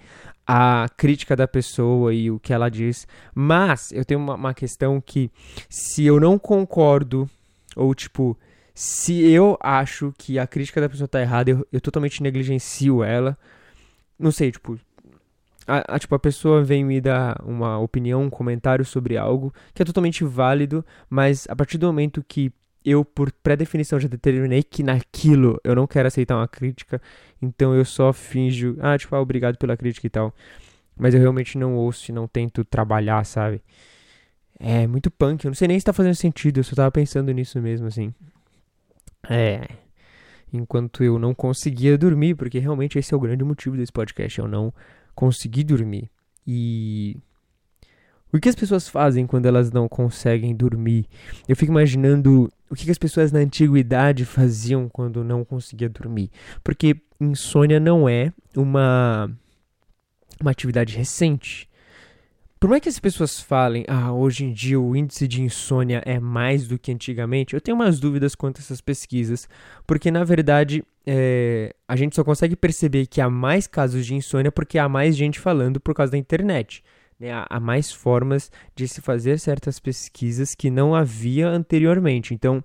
a 0.45 0.87
crítica 0.97 1.35
da 1.35 1.47
pessoa 1.47 2.13
e 2.13 2.31
o 2.31 2.39
que 2.39 2.51
ela 2.51 2.67
diz, 2.67 3.07
mas 3.33 3.91
eu 3.91 4.03
tenho 4.03 4.19
uma, 4.19 4.33
uma 4.33 4.53
questão 4.53 4.99
que 4.99 5.31
se 5.69 6.03
eu 6.03 6.19
não 6.19 6.39
concordo, 6.39 7.29
ou 7.75 7.93
tipo, 7.93 8.35
se 8.81 9.29
eu 9.29 9.57
acho 9.59 10.13
que 10.17 10.39
a 10.39 10.47
crítica 10.47 10.79
da 10.79 10.87
pessoa 10.87 11.05
tá 11.05 11.19
errada, 11.19 11.51
eu, 11.51 11.67
eu 11.69 11.81
totalmente 11.81 12.23
negligencio 12.23 13.03
ela. 13.03 13.37
Não 14.17 14.31
sei, 14.31 14.53
tipo, 14.53 14.79
a, 15.67 15.95
a, 15.95 15.99
tipo, 15.99 16.15
a 16.15 16.19
pessoa 16.19 16.63
vem 16.63 16.85
me 16.85 17.01
dar 17.01 17.41
uma 17.43 17.77
opinião, 17.77 18.23
um 18.23 18.29
comentário 18.29 18.85
sobre 18.85 19.17
algo 19.17 19.53
que 19.73 19.81
é 19.81 19.85
totalmente 19.85 20.23
válido, 20.23 20.85
mas 21.09 21.45
a 21.49 21.57
partir 21.57 21.77
do 21.77 21.87
momento 21.87 22.23
que 22.25 22.53
eu, 22.85 23.03
por 23.03 23.33
pré-definição, 23.33 23.99
já 23.99 24.07
determinei 24.07 24.63
que 24.63 24.81
naquilo 24.81 25.59
eu 25.61 25.75
não 25.75 25.85
quero 25.85 26.07
aceitar 26.07 26.37
uma 26.37 26.47
crítica, 26.47 27.01
então 27.41 27.75
eu 27.75 27.83
só 27.83 28.13
finjo, 28.13 28.77
ah, 28.79 28.97
tipo, 28.97 29.13
ah, 29.13 29.19
obrigado 29.19 29.57
pela 29.57 29.75
crítica 29.75 30.07
e 30.07 30.09
tal. 30.09 30.33
Mas 30.97 31.13
eu 31.13 31.19
realmente 31.19 31.57
não 31.57 31.75
ouço 31.75 32.09
e 32.09 32.13
não 32.13 32.29
tento 32.29 32.63
trabalhar, 32.63 33.25
sabe? 33.25 33.61
É 34.57 34.87
muito 34.87 35.11
punk, 35.11 35.43
eu 35.43 35.49
não 35.49 35.55
sei 35.55 35.67
nem 35.67 35.77
se 35.77 35.85
tá 35.85 35.91
fazendo 35.91 36.15
sentido, 36.15 36.61
eu 36.61 36.63
só 36.63 36.77
tava 36.77 36.91
pensando 36.91 37.29
nisso 37.33 37.61
mesmo, 37.61 37.85
assim. 37.85 38.13
É. 39.27 39.67
Enquanto 40.51 41.03
eu 41.03 41.19
não 41.19 41.33
conseguia 41.33 41.97
dormir, 41.97 42.35
porque 42.35 42.59
realmente 42.59 42.97
esse 42.97 43.13
é 43.13 43.17
o 43.17 43.19
grande 43.19 43.43
motivo 43.43 43.77
desse 43.77 43.91
podcast, 43.91 44.39
eu 44.39 44.47
não 44.47 44.73
conseguir 45.13 45.63
dormir. 45.63 46.09
E 46.45 47.17
o 48.31 48.39
que 48.39 48.49
as 48.49 48.55
pessoas 48.55 48.87
fazem 48.87 49.27
quando 49.27 49.45
elas 49.45 49.71
não 49.71 49.87
conseguem 49.87 50.55
dormir? 50.55 51.07
Eu 51.47 51.55
fico 51.55 51.71
imaginando 51.71 52.51
o 52.69 52.75
que 52.75 52.89
as 52.89 52.97
pessoas 52.97 53.31
na 53.31 53.39
antiguidade 53.39 54.25
faziam 54.25 54.89
quando 54.89 55.23
não 55.23 55.45
conseguia 55.45 55.89
dormir. 55.89 56.31
Porque 56.63 56.95
insônia 57.19 57.79
não 57.79 58.09
é 58.09 58.33
uma, 58.55 59.31
uma 60.41 60.51
atividade 60.51 60.97
recente. 60.97 61.68
Por 62.59 62.69
mais 62.69 62.81
que 62.81 62.89
as 62.89 62.99
pessoas 62.99 63.39
falem, 63.39 63.85
ah, 63.87 64.11
hoje 64.11 64.43
em 64.43 64.51
dia 64.51 64.77
o 64.77 64.93
índice 64.93 65.25
de 65.29 65.41
insônia 65.41 66.03
é 66.05 66.19
mais 66.19 66.67
do 66.67 66.77
que 66.77 66.91
antigamente, 66.91 67.53
eu 67.53 67.61
tenho 67.61 67.75
umas 67.75 68.01
dúvidas 68.01 68.35
quanto 68.35 68.57
a 68.57 68.61
essas 68.61 68.81
pesquisas, 68.81 69.47
porque 69.87 70.11
na 70.11 70.25
verdade 70.25 70.83
é, 71.07 71.73
a 71.87 71.95
gente 71.95 72.17
só 72.17 72.23
consegue 72.23 72.57
perceber 72.57 73.05
que 73.07 73.21
há 73.21 73.29
mais 73.29 73.65
casos 73.65 74.05
de 74.05 74.13
insônia 74.13 74.51
porque 74.51 74.77
há 74.77 74.89
mais 74.89 75.15
gente 75.15 75.39
falando 75.39 75.79
por 75.79 75.95
causa 75.95 76.11
da 76.11 76.17
internet. 76.17 76.83
Né? 77.17 77.31
Há, 77.31 77.47
há 77.49 77.59
mais 77.61 77.93
formas 77.93 78.51
de 78.75 78.89
se 78.89 78.99
fazer 78.99 79.39
certas 79.39 79.79
pesquisas 79.79 80.53
que 80.53 80.69
não 80.69 80.93
havia 80.93 81.47
anteriormente. 81.47 82.33
Então, 82.33 82.61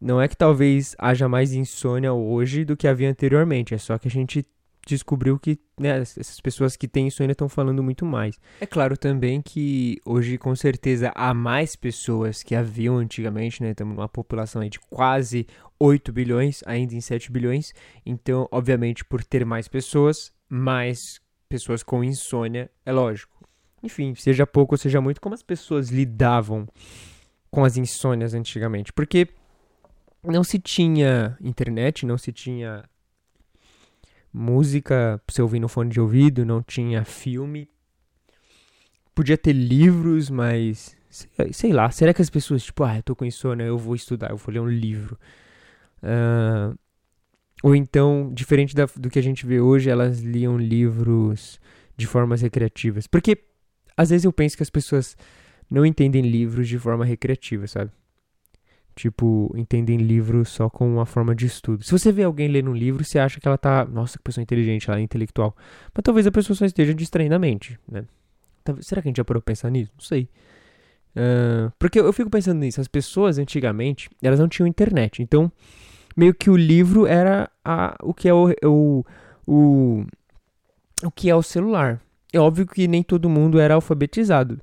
não 0.00 0.22
é 0.22 0.28
que 0.28 0.36
talvez 0.36 0.94
haja 0.96 1.28
mais 1.28 1.52
insônia 1.52 2.12
hoje 2.12 2.64
do 2.64 2.76
que 2.76 2.86
havia 2.86 3.10
anteriormente, 3.10 3.74
é 3.74 3.78
só 3.78 3.98
que 3.98 4.06
a 4.06 4.10
gente 4.10 4.46
descobriu 4.88 5.38
que 5.38 5.58
né, 5.78 5.98
essas 5.98 6.40
pessoas 6.40 6.76
que 6.76 6.88
têm 6.88 7.06
insônia 7.06 7.32
estão 7.32 7.48
falando 7.48 7.82
muito 7.82 8.04
mais. 8.04 8.38
É 8.60 8.66
claro 8.66 8.96
também 8.96 9.40
que 9.40 10.00
hoje, 10.04 10.38
com 10.38 10.54
certeza, 10.56 11.12
há 11.14 11.32
mais 11.32 11.76
pessoas 11.76 12.42
que 12.42 12.54
haviam 12.54 12.96
antigamente, 12.96 13.62
né? 13.62 13.70
Estamos 13.70 13.94
numa 13.96 14.08
população 14.08 14.66
de 14.68 14.78
quase 14.80 15.46
8 15.78 16.12
bilhões, 16.12 16.62
ainda 16.66 16.94
em 16.94 17.00
7 17.00 17.30
bilhões. 17.30 17.72
Então, 18.04 18.48
obviamente, 18.50 19.04
por 19.04 19.22
ter 19.22 19.44
mais 19.44 19.68
pessoas, 19.68 20.32
mais 20.48 21.20
pessoas 21.48 21.82
com 21.82 22.02
insônia, 22.02 22.70
é 22.84 22.92
lógico. 22.92 23.36
Enfim, 23.82 24.14
seja 24.14 24.46
pouco 24.46 24.74
ou 24.74 24.78
seja 24.78 25.00
muito, 25.00 25.20
como 25.20 25.34
as 25.34 25.42
pessoas 25.42 25.88
lidavam 25.90 26.66
com 27.50 27.64
as 27.64 27.76
insônias 27.76 28.34
antigamente? 28.34 28.92
Porque 28.92 29.28
não 30.22 30.42
se 30.42 30.58
tinha 30.58 31.36
internet, 31.40 32.04
não 32.04 32.18
se 32.18 32.32
tinha 32.32 32.84
música 34.32 35.20
pra 35.26 35.34
você 35.34 35.42
ouvir 35.42 35.60
no 35.60 35.68
fone 35.68 35.90
de 35.90 36.00
ouvido, 36.00 36.44
não 36.44 36.62
tinha 36.62 37.04
filme. 37.04 37.68
Podia 39.14 39.36
ter 39.36 39.52
livros, 39.52 40.30
mas. 40.30 40.96
Sei 41.52 41.72
lá, 41.72 41.90
será 41.90 42.12
que 42.12 42.22
as 42.22 42.30
pessoas, 42.30 42.62
tipo, 42.62 42.84
ah, 42.84 42.96
eu 42.96 43.02
tô 43.02 43.16
com 43.16 43.24
insônia, 43.24 43.64
eu 43.64 43.78
vou 43.78 43.94
estudar, 43.94 44.30
eu 44.30 44.36
vou 44.36 44.52
ler 44.52 44.60
um 44.60 44.68
livro. 44.68 45.18
Uh, 46.02 46.78
ou 47.62 47.74
então, 47.74 48.30
diferente 48.32 48.74
da, 48.74 48.86
do 48.96 49.10
que 49.10 49.18
a 49.18 49.22
gente 49.22 49.44
vê 49.46 49.60
hoje, 49.60 49.90
elas 49.90 50.20
liam 50.20 50.56
livros 50.56 51.58
de 51.96 52.06
formas 52.06 52.42
recreativas. 52.42 53.06
Porque 53.06 53.38
às 53.96 54.10
vezes 54.10 54.24
eu 54.24 54.32
penso 54.32 54.56
que 54.56 54.62
as 54.62 54.70
pessoas 54.70 55.16
não 55.68 55.84
entendem 55.84 56.22
livros 56.22 56.68
de 56.68 56.78
forma 56.78 57.04
recreativa, 57.04 57.66
sabe? 57.66 57.90
Tipo, 58.98 59.52
entendem 59.56 59.96
livros 59.96 60.48
só 60.48 60.68
como 60.68 60.94
uma 60.94 61.06
forma 61.06 61.32
de 61.32 61.46
estudo. 61.46 61.84
Se 61.84 61.92
você 61.92 62.10
vê 62.10 62.24
alguém 62.24 62.48
lendo 62.48 62.70
um 62.70 62.74
livro, 62.74 63.04
você 63.04 63.18
acha 63.18 63.38
que 63.38 63.46
ela 63.46 63.56
tá, 63.56 63.84
nossa, 63.84 64.18
que 64.18 64.24
pessoa 64.24 64.42
inteligente, 64.42 64.90
ela 64.90 64.98
é 64.98 65.02
intelectual. 65.02 65.56
Mas 65.94 66.02
talvez 66.02 66.26
a 66.26 66.32
pessoa 66.32 66.56
só 66.56 66.66
esteja 66.66 66.92
distraindo 66.92 67.34
a 67.34 67.38
mente, 67.38 67.78
né? 67.88 68.04
Será 68.80 69.00
que 69.00 69.08
a 69.08 69.10
gente 69.10 69.18
já 69.18 69.24
parou 69.24 69.40
pensar 69.40 69.70
nisso? 69.70 69.92
Não 69.94 70.04
sei. 70.04 70.28
Uh, 71.16 71.72
porque 71.78 72.00
eu 72.00 72.12
fico 72.12 72.28
pensando 72.28 72.58
nisso, 72.58 72.80
as 72.80 72.88
pessoas 72.88 73.38
antigamente, 73.38 74.10
elas 74.20 74.40
não 74.40 74.48
tinham 74.48 74.66
internet. 74.66 75.22
Então, 75.22 75.50
meio 76.16 76.34
que 76.34 76.50
o 76.50 76.56
livro 76.56 77.06
era 77.06 77.48
a, 77.64 77.96
o 78.02 78.12
que 78.12 78.28
é 78.28 78.34
o, 78.34 78.52
o, 78.64 79.04
o, 79.46 80.04
o 81.04 81.10
que 81.12 81.30
é 81.30 81.36
o 81.36 81.42
celular. 81.42 82.00
É 82.32 82.38
óbvio 82.38 82.66
que 82.66 82.88
nem 82.88 83.02
todo 83.02 83.30
mundo 83.30 83.60
era 83.60 83.74
alfabetizado. 83.74 84.60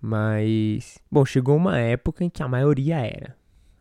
Mas, 0.00 0.98
bom, 1.10 1.24
chegou 1.24 1.56
uma 1.56 1.78
época 1.78 2.22
em 2.22 2.30
que 2.30 2.42
a 2.42 2.48
maioria 2.48 2.98
era. 2.98 3.36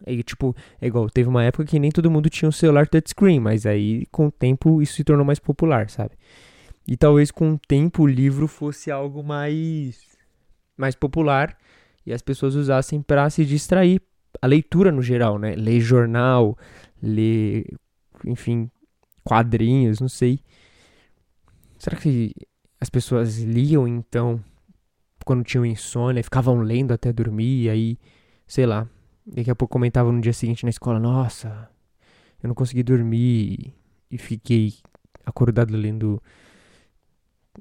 É, 0.05 0.21
tipo, 0.21 0.55
é 0.81 0.87
igual, 0.87 1.09
teve 1.09 1.29
uma 1.29 1.43
época 1.43 1.65
que 1.65 1.79
nem 1.79 1.91
todo 1.91 2.11
mundo 2.11 2.29
tinha 2.29 2.49
um 2.49 2.51
celular 2.51 2.87
touchscreen, 2.87 3.39
mas 3.39 3.65
aí 3.65 4.05
com 4.11 4.27
o 4.27 4.31
tempo 4.31 4.81
isso 4.81 4.93
se 4.93 5.03
tornou 5.03 5.25
mais 5.25 5.39
popular, 5.39 5.89
sabe? 5.89 6.11
E 6.87 6.97
talvez 6.97 7.31
com 7.31 7.53
o 7.53 7.59
tempo 7.59 8.03
o 8.03 8.07
livro 8.07 8.47
fosse 8.47 8.91
algo 8.91 9.23
mais 9.23 10.13
mais 10.75 10.95
popular 10.95 11.57
e 12.05 12.11
as 12.11 12.21
pessoas 12.21 12.55
usassem 12.55 13.01
para 13.01 13.29
se 13.29 13.45
distrair. 13.45 14.01
A 14.41 14.47
leitura 14.47 14.91
no 14.91 15.01
geral, 15.01 15.37
né? 15.37 15.55
Ler 15.55 15.79
jornal, 15.79 16.57
ler, 17.01 17.65
enfim, 18.25 18.69
quadrinhos, 19.23 20.01
não 20.01 20.09
sei. 20.09 20.39
Será 21.77 21.95
que 21.95 22.33
as 22.81 22.89
pessoas 22.89 23.37
liam 23.39 23.87
então 23.87 24.43
quando 25.23 25.43
tinham 25.43 25.65
insônia, 25.65 26.23
ficavam 26.23 26.59
lendo 26.59 26.91
até 26.91 27.13
dormir 27.13 27.63
e 27.63 27.69
aí, 27.69 27.97
sei 28.45 28.65
lá, 28.65 28.87
Daqui 29.25 29.49
a 29.49 29.55
pouco 29.55 29.71
comentava 29.71 30.11
no 30.11 30.21
dia 30.21 30.33
seguinte 30.33 30.63
na 30.63 30.69
escola: 30.69 30.99
Nossa, 30.99 31.69
eu 32.41 32.47
não 32.47 32.55
consegui 32.55 32.83
dormir 32.83 33.73
e 34.11 34.17
fiquei 34.17 34.73
acordado 35.25 35.75
lendo 35.75 36.21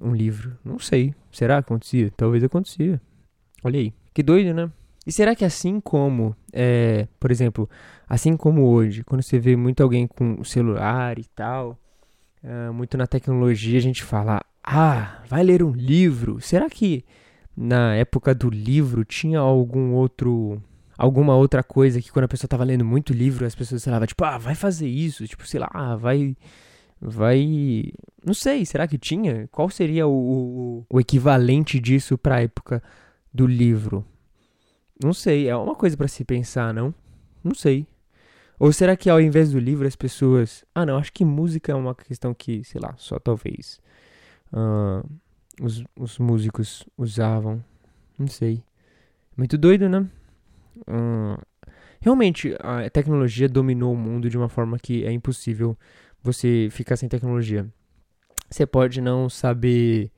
um 0.00 0.14
livro. 0.14 0.59
Não 0.64 0.78
sei. 0.78 1.14
Será 1.31 1.54
que 1.54 1.66
acontecia? 1.66 2.12
Talvez 2.16 2.42
acontecia. 2.42 3.00
Olha 3.62 3.78
aí. 3.78 3.92
Que 4.12 4.23
doido, 4.23 4.52
né? 4.52 4.71
E 5.07 5.11
será 5.11 5.35
que 5.35 5.45
assim 5.45 5.81
como, 5.81 6.37
é, 6.52 7.09
por 7.19 7.31
exemplo, 7.31 7.69
assim 8.09 8.37
como 8.37 8.66
hoje, 8.69 9.02
quando 9.02 9.23
você 9.23 9.38
vê 9.38 9.57
muito 9.57 9.83
alguém 9.83 10.07
com 10.07 10.40
o 10.40 10.45
celular 10.45 11.19
e 11.19 11.25
tal, 11.25 11.78
é, 12.42 12.71
muito 12.71 12.97
na 12.97 13.07
tecnologia, 13.07 13.78
a 13.78 13.83
gente 13.83 14.02
fala, 14.02 14.40
ah, 14.62 15.23
vai 15.28 15.42
ler 15.42 15.62
um 15.62 15.73
livro. 15.73 16.40
Será 16.40 16.71
que 16.71 17.04
na 17.57 17.97
época 17.97 18.35
do 18.35 18.49
livro 18.49 19.04
tinha 19.04 19.40
algum 19.40 19.92
outro 19.92 20.62
alguma 20.97 21.35
outra 21.37 21.63
coisa 21.63 22.01
que 22.01 22.11
quando 22.11 22.25
a 22.25 22.29
pessoa 22.29 22.49
tava 22.49 22.65
lendo 22.65 22.85
muito 22.85 23.13
livro, 23.13 23.47
as 23.47 23.55
pessoas 23.55 23.85
falavam, 23.85 24.07
tipo, 24.07 24.25
ah, 24.25 24.39
vai 24.39 24.55
fazer 24.55 24.89
isso, 24.89 25.27
tipo, 25.27 25.47
sei 25.47 25.61
lá, 25.61 25.71
ah, 25.73 25.97
vai 25.97 26.37
vai, 27.03 27.93
não 28.25 28.33
sei, 28.33 28.65
será 28.65 28.87
que 28.87 28.97
tinha? 28.97 29.49
Qual 29.51 29.69
seria 29.69 30.07
o, 30.07 30.87
o, 30.89 31.01
equivalente 31.01 31.81
disso 31.81 32.17
para 32.17 32.37
a 32.37 32.43
época 32.43 32.81
do 33.35 33.45
livro? 33.45 34.07
Não 35.03 35.13
sei, 35.13 35.49
é 35.49 35.57
uma 35.57 35.75
coisa 35.75 35.97
para 35.97 36.07
se 36.07 36.25
pensar, 36.25 36.73
não? 36.73 36.95
Não 37.43 37.55
sei. 37.55 37.89
Ou 38.57 38.73
será 38.73 38.97
que 38.97 39.11
ao 39.11 39.21
invés 39.21 39.51
do 39.51 39.59
livro 39.59 39.89
as 39.89 39.97
pessoas. 39.97 40.65
Ah, 40.73 40.87
não, 40.87 40.97
acho 40.97 41.13
que 41.13 41.25
música 41.25 41.73
é 41.73 41.75
uma 41.75 41.93
questão 41.93 42.33
que, 42.33 42.63
sei 42.63 42.81
lá, 42.81 42.95
só 42.97 43.19
talvez 43.19 43.81
uh, 44.53 45.05
os, 45.61 45.83
os 45.99 46.19
músicos 46.21 46.85
usavam. 46.97 47.65
Não 48.17 48.29
sei. 48.29 48.63
Muito 49.37 49.59
doido, 49.59 49.89
né? 49.89 50.07
Realmente, 52.01 52.55
a 52.61 52.89
tecnologia 52.91 53.49
dominou 53.49 53.93
o 53.93 53.97
mundo 53.97 54.29
de 54.29 54.37
uma 54.37 54.49
forma 54.49 54.79
que 54.79 55.05
é 55.05 55.12
impossível 55.12 55.77
você 56.23 56.69
ficar 56.71 56.97
sem 56.97 57.09
tecnologia. 57.09 57.67
Você 58.51 58.67
pode 58.67 59.01
não 59.01 59.29
saber, 59.29 60.11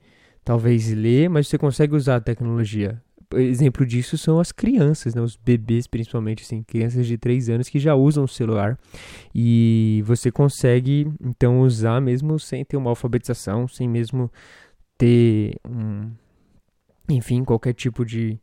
talvez, 0.43 0.91
ler, 0.91 1.29
mas 1.29 1.47
você 1.47 1.57
consegue 1.57 1.95
usar 1.95 2.17
a 2.17 2.21
tecnologia 2.21 3.01
exemplo 3.33 3.85
disso 3.85 4.17
são 4.17 4.39
as 4.39 4.51
crianças, 4.51 5.15
né? 5.15 5.21
Os 5.21 5.35
bebês, 5.35 5.87
principalmente, 5.87 6.43
assim, 6.43 6.63
crianças 6.63 7.07
de 7.07 7.17
3 7.17 7.49
anos 7.49 7.69
que 7.69 7.79
já 7.79 7.95
usam 7.95 8.23
o 8.25 8.27
celular. 8.27 8.77
E 9.33 10.03
você 10.05 10.31
consegue, 10.31 11.11
então, 11.21 11.61
usar 11.61 11.99
mesmo 12.01 12.39
sem 12.39 12.63
ter 12.63 12.77
uma 12.77 12.89
alfabetização, 12.89 13.67
sem 13.67 13.87
mesmo 13.87 14.31
ter 14.97 15.55
um. 15.67 16.11
Enfim, 17.09 17.43
qualquer 17.43 17.73
tipo 17.73 18.05
de 18.05 18.39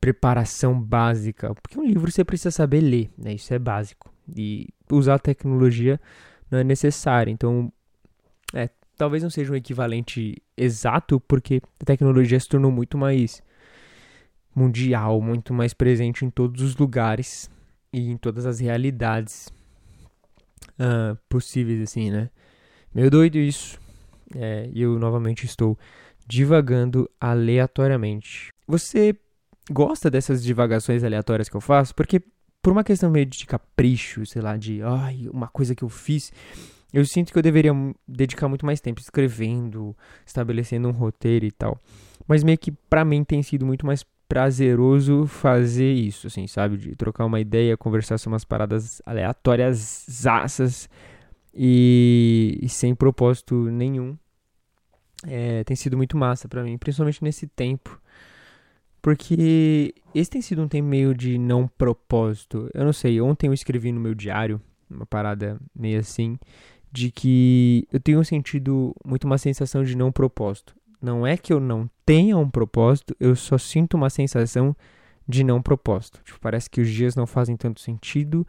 preparação 0.00 0.80
básica. 0.80 1.54
Porque 1.54 1.78
um 1.78 1.84
livro 1.84 2.10
você 2.10 2.24
precisa 2.24 2.50
saber 2.50 2.80
ler, 2.80 3.10
né? 3.16 3.34
Isso 3.34 3.52
é 3.54 3.58
básico. 3.58 4.12
E 4.36 4.68
usar 4.90 5.14
a 5.14 5.18
tecnologia 5.18 6.00
não 6.50 6.58
é 6.58 6.64
necessário. 6.64 7.30
Então, 7.30 7.72
é, 8.52 8.68
talvez 8.96 9.22
não 9.22 9.30
seja 9.30 9.52
um 9.52 9.56
equivalente 9.56 10.42
exato, 10.56 11.20
porque 11.20 11.62
a 11.80 11.84
tecnologia 11.84 12.38
se 12.38 12.48
tornou 12.48 12.70
muito 12.70 12.98
mais 12.98 13.42
mundial, 14.54 15.20
muito 15.20 15.54
mais 15.54 15.72
presente 15.72 16.24
em 16.24 16.30
todos 16.30 16.60
os 16.62 16.76
lugares 16.76 17.48
e 17.92 18.10
em 18.10 18.16
todas 18.16 18.46
as 18.46 18.60
realidades 18.60 19.48
uh, 20.78 21.16
possíveis, 21.28 21.80
assim, 21.82 22.10
né? 22.10 22.30
Meio 22.94 23.10
doido 23.10 23.38
isso. 23.38 23.78
É, 24.34 24.68
e 24.72 24.82
eu 24.82 24.98
novamente 24.98 25.44
estou 25.44 25.78
divagando 26.26 27.10
aleatoriamente. 27.20 28.50
Você 28.66 29.16
gosta 29.70 30.10
dessas 30.10 30.42
divagações 30.42 31.04
aleatórias 31.04 31.48
que 31.48 31.56
eu 31.56 31.60
faço? 31.60 31.94
Porque 31.94 32.22
por 32.62 32.72
uma 32.72 32.84
questão 32.84 33.10
meio 33.10 33.26
de 33.26 33.46
capricho, 33.46 34.26
sei 34.26 34.42
lá, 34.42 34.56
de 34.56 34.82
ai, 34.82 35.28
uma 35.32 35.48
coisa 35.48 35.74
que 35.74 35.82
eu 35.82 35.88
fiz, 35.88 36.32
eu 36.92 37.04
sinto 37.04 37.32
que 37.32 37.38
eu 37.38 37.42
deveria 37.42 37.72
dedicar 38.06 38.48
muito 38.48 38.66
mais 38.66 38.80
tempo 38.80 39.00
escrevendo, 39.00 39.96
estabelecendo 40.26 40.88
um 40.88 40.92
roteiro 40.92 41.46
e 41.46 41.50
tal. 41.50 41.78
Mas 42.26 42.42
meio 42.42 42.58
que 42.58 42.70
para 42.70 43.04
mim 43.04 43.24
tem 43.24 43.42
sido 43.42 43.64
muito 43.64 43.86
mais 43.86 44.04
prazeroso 44.28 45.26
fazer 45.26 45.92
isso, 45.92 46.26
assim, 46.26 46.46
sabe? 46.46 46.76
De 46.76 46.94
trocar 46.94 47.24
uma 47.24 47.40
ideia, 47.40 47.76
conversar 47.76 48.18
sobre 48.18 48.34
umas 48.34 48.44
paradas 48.44 49.02
aleatórias, 49.04 50.06
zaças 50.08 50.88
e, 51.54 52.58
e 52.62 52.68
sem 52.68 52.94
propósito 52.94 53.54
nenhum. 53.70 54.16
É, 55.26 55.64
tem 55.64 55.76
sido 55.76 55.96
muito 55.96 56.16
massa 56.16 56.48
para 56.48 56.62
mim, 56.62 56.78
principalmente 56.78 57.22
nesse 57.22 57.46
tempo. 57.46 58.00
Porque 59.02 59.94
esse 60.14 60.30
tem 60.30 60.42
sido 60.42 60.62
um 60.62 60.68
tempo 60.68 60.88
meio 60.88 61.14
de 61.14 61.38
não 61.38 61.66
propósito. 61.66 62.68
Eu 62.74 62.84
não 62.84 62.92
sei, 62.92 63.20
ontem 63.20 63.46
eu 63.46 63.54
escrevi 63.54 63.92
no 63.92 64.00
meu 64.00 64.14
diário, 64.14 64.60
uma 64.90 65.06
parada 65.06 65.58
meio 65.74 65.98
assim, 66.00 66.38
de 66.92 67.10
que 67.10 67.86
eu 67.92 68.00
tenho 68.00 68.24
sentido 68.24 68.94
muito 69.04 69.24
uma 69.24 69.38
sensação 69.38 69.84
de 69.84 69.96
não 69.96 70.12
propósito. 70.12 70.74
Não 71.00 71.26
é 71.26 71.36
que 71.36 71.52
eu 71.52 71.60
não 71.60 71.88
tenha 72.04 72.36
um 72.36 72.50
propósito, 72.50 73.16
eu 73.18 73.34
só 73.34 73.56
sinto 73.56 73.94
uma 73.94 74.10
sensação 74.10 74.76
de 75.26 75.42
não 75.44 75.62
propósito. 75.62 76.20
Tipo, 76.24 76.38
parece 76.40 76.68
que 76.68 76.80
os 76.80 76.90
dias 76.90 77.14
não 77.14 77.26
fazem 77.26 77.56
tanto 77.56 77.80
sentido 77.80 78.46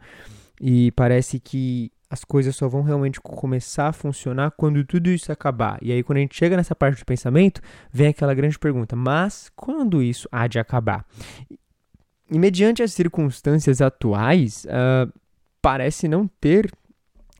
e 0.60 0.90
parece 0.92 1.40
que 1.40 1.90
as 2.12 2.24
coisas 2.24 2.54
só 2.54 2.68
vão 2.68 2.82
realmente 2.82 3.18
começar 3.22 3.88
a 3.88 3.92
funcionar 3.92 4.50
quando 4.50 4.84
tudo 4.84 5.08
isso 5.08 5.32
acabar. 5.32 5.78
E 5.80 5.90
aí, 5.90 6.02
quando 6.02 6.18
a 6.18 6.20
gente 6.20 6.36
chega 6.36 6.58
nessa 6.58 6.76
parte 6.76 6.98
do 6.98 7.06
pensamento, 7.06 7.62
vem 7.90 8.08
aquela 8.08 8.34
grande 8.34 8.58
pergunta: 8.58 8.94
mas 8.94 9.50
quando 9.56 10.02
isso 10.02 10.28
há 10.30 10.46
de 10.46 10.58
acabar? 10.58 11.06
E 12.30 12.38
mediante 12.38 12.82
as 12.82 12.92
circunstâncias 12.92 13.80
atuais, 13.80 14.66
uh, 14.66 15.10
parece 15.62 16.06
não 16.06 16.28
ter 16.28 16.70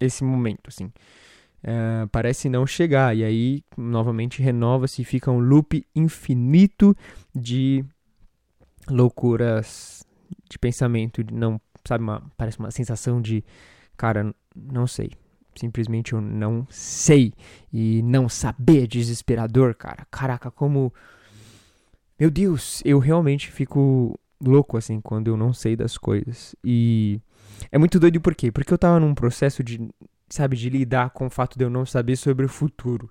esse 0.01 0.25
momento, 0.25 0.69
assim. 0.69 0.87
Uh, 0.87 2.09
parece 2.11 2.49
não 2.49 2.67
chegar. 2.67 3.15
E 3.15 3.25
aí, 3.25 3.63
novamente, 3.77 4.41
renova-se 4.41 5.03
e 5.03 5.05
fica 5.05 5.31
um 5.31 5.39
loop 5.39 5.87
infinito 5.95 6.97
de 7.35 7.85
loucuras 8.89 10.03
de 10.49 10.59
pensamento. 10.59 11.23
Não, 11.31 11.61
sabe, 11.87 12.03
uma, 12.03 12.23
parece 12.39 12.59
uma 12.59 12.71
sensação 12.71 13.21
de, 13.21 13.45
cara, 13.99 14.35
não 14.55 14.87
sei. 14.87 15.13
Simplesmente 15.55 16.13
eu 16.13 16.21
não 16.21 16.67
sei. 16.71 17.33
E 17.73 18.03
não 18.03 18.29
saber 18.29 18.85
é 18.85 18.87
desesperador, 18.87 19.75
cara. 19.75 20.07
Caraca, 20.11 20.51
como. 20.51 20.93
Meu 22.19 22.31
Deus, 22.31 22.83
eu 22.85 22.99
realmente 22.99 23.51
fico 23.51 24.19
louco 24.41 24.77
assim 24.77 25.01
quando 25.01 25.29
eu 25.29 25.37
não 25.37 25.53
sei 25.53 25.77
das 25.77 25.99
coisas. 25.99 26.55
E 26.65 27.21
é 27.71 27.79
muito 27.79 27.99
doido 27.99 28.21
por 28.21 28.35
quê? 28.35 28.51
Porque 28.51 28.73
eu 28.73 28.79
tava 28.79 29.01
num 29.01 29.15
processo 29.15 29.63
de 29.63 29.91
sabe, 30.33 30.57
de 30.57 30.71
lidar 30.71 31.11
com 31.11 31.27
o 31.27 31.31
fato 31.31 31.59
de 31.59 31.65
eu 31.65 31.71
não 31.71 31.85
saber 31.85 32.17
sobre 32.17 32.47
o 32.47 32.49
futuro. 32.49 33.11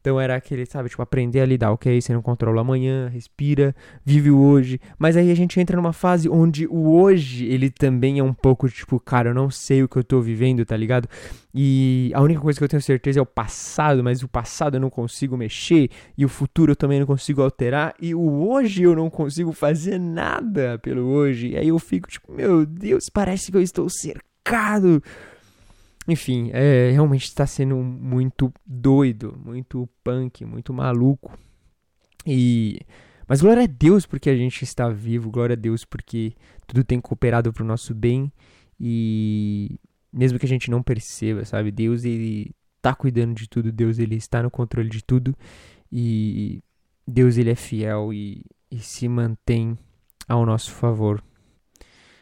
Então 0.00 0.18
era 0.18 0.34
aquele, 0.34 0.64
sabe, 0.64 0.88
tipo, 0.88 1.02
aprender 1.02 1.40
a 1.40 1.46
lidar, 1.46 1.72
ok, 1.72 2.00
você 2.00 2.12
não 2.12 2.22
controla 2.22 2.62
amanhã, 2.62 3.08
respira, 3.08 3.74
vive 4.04 4.30
o 4.30 4.38
hoje. 4.38 4.80
Mas 4.98 5.16
aí 5.16 5.30
a 5.30 5.34
gente 5.34 5.60
entra 5.60 5.76
numa 5.76 5.92
fase 5.92 6.28
onde 6.28 6.66
o 6.66 6.90
hoje, 6.90 7.44
ele 7.44 7.70
também 7.70 8.18
é 8.18 8.22
um 8.22 8.32
pouco, 8.32 8.68
tipo, 8.68 8.98
cara, 8.98 9.30
eu 9.30 9.34
não 9.34 9.50
sei 9.50 9.82
o 9.82 9.88
que 9.88 9.96
eu 9.96 10.04
tô 10.04 10.20
vivendo, 10.20 10.64
tá 10.64 10.76
ligado? 10.76 11.06
E 11.54 12.10
a 12.14 12.22
única 12.22 12.40
coisa 12.40 12.58
que 12.58 12.64
eu 12.64 12.68
tenho 12.68 12.80
certeza 12.80 13.18
é 13.18 13.22
o 13.22 13.26
passado, 13.26 14.02
mas 14.02 14.22
o 14.22 14.28
passado 14.28 14.76
eu 14.76 14.80
não 14.80 14.88
consigo 14.88 15.36
mexer, 15.36 15.90
e 16.16 16.24
o 16.24 16.28
futuro 16.28 16.72
eu 16.72 16.76
também 16.76 16.98
não 16.98 17.06
consigo 17.06 17.42
alterar, 17.42 17.94
e 18.00 18.14
o 18.14 18.48
hoje 18.48 18.84
eu 18.84 18.96
não 18.96 19.10
consigo 19.10 19.52
fazer 19.52 19.98
nada 19.98 20.78
pelo 20.78 21.02
hoje. 21.02 21.48
E 21.50 21.56
aí 21.58 21.68
eu 21.68 21.78
fico, 21.78 22.08
tipo, 22.08 22.32
meu 22.32 22.64
Deus, 22.64 23.10
parece 23.10 23.50
que 23.50 23.56
eu 23.58 23.62
estou 23.62 23.88
cercado 23.90 25.02
enfim, 26.08 26.50
é, 26.52 26.90
realmente 26.90 27.24
está 27.24 27.46
sendo 27.46 27.76
muito 27.76 28.52
doido, 28.66 29.38
muito 29.44 29.88
punk, 30.02 30.44
muito 30.44 30.72
maluco. 30.72 31.38
E 32.26 32.80
mas 33.28 33.40
glória 33.40 33.62
a 33.62 33.66
Deus 33.66 34.06
porque 34.06 34.28
a 34.28 34.36
gente 34.36 34.64
está 34.64 34.88
vivo, 34.88 35.30
glória 35.30 35.52
a 35.54 35.56
Deus 35.56 35.84
porque 35.84 36.34
tudo 36.66 36.82
tem 36.82 37.00
cooperado 37.00 37.52
para 37.52 37.62
o 37.62 37.66
nosso 37.66 37.94
bem 37.94 38.32
e 38.78 39.78
mesmo 40.12 40.36
que 40.38 40.46
a 40.46 40.48
gente 40.48 40.68
não 40.68 40.82
perceba, 40.82 41.44
sabe? 41.44 41.70
Deus 41.70 42.04
ele 42.04 42.52
está 42.76 42.92
cuidando 42.92 43.34
de 43.34 43.48
tudo, 43.48 43.70
Deus 43.70 43.98
ele 44.00 44.16
está 44.16 44.42
no 44.42 44.50
controle 44.50 44.88
de 44.88 45.04
tudo 45.04 45.36
e 45.92 46.60
Deus 47.06 47.36
ele 47.36 47.50
é 47.50 47.54
fiel 47.54 48.12
e, 48.12 48.44
e 48.68 48.78
se 48.80 49.06
mantém 49.06 49.78
ao 50.26 50.44
nosso 50.44 50.72
favor, 50.72 51.22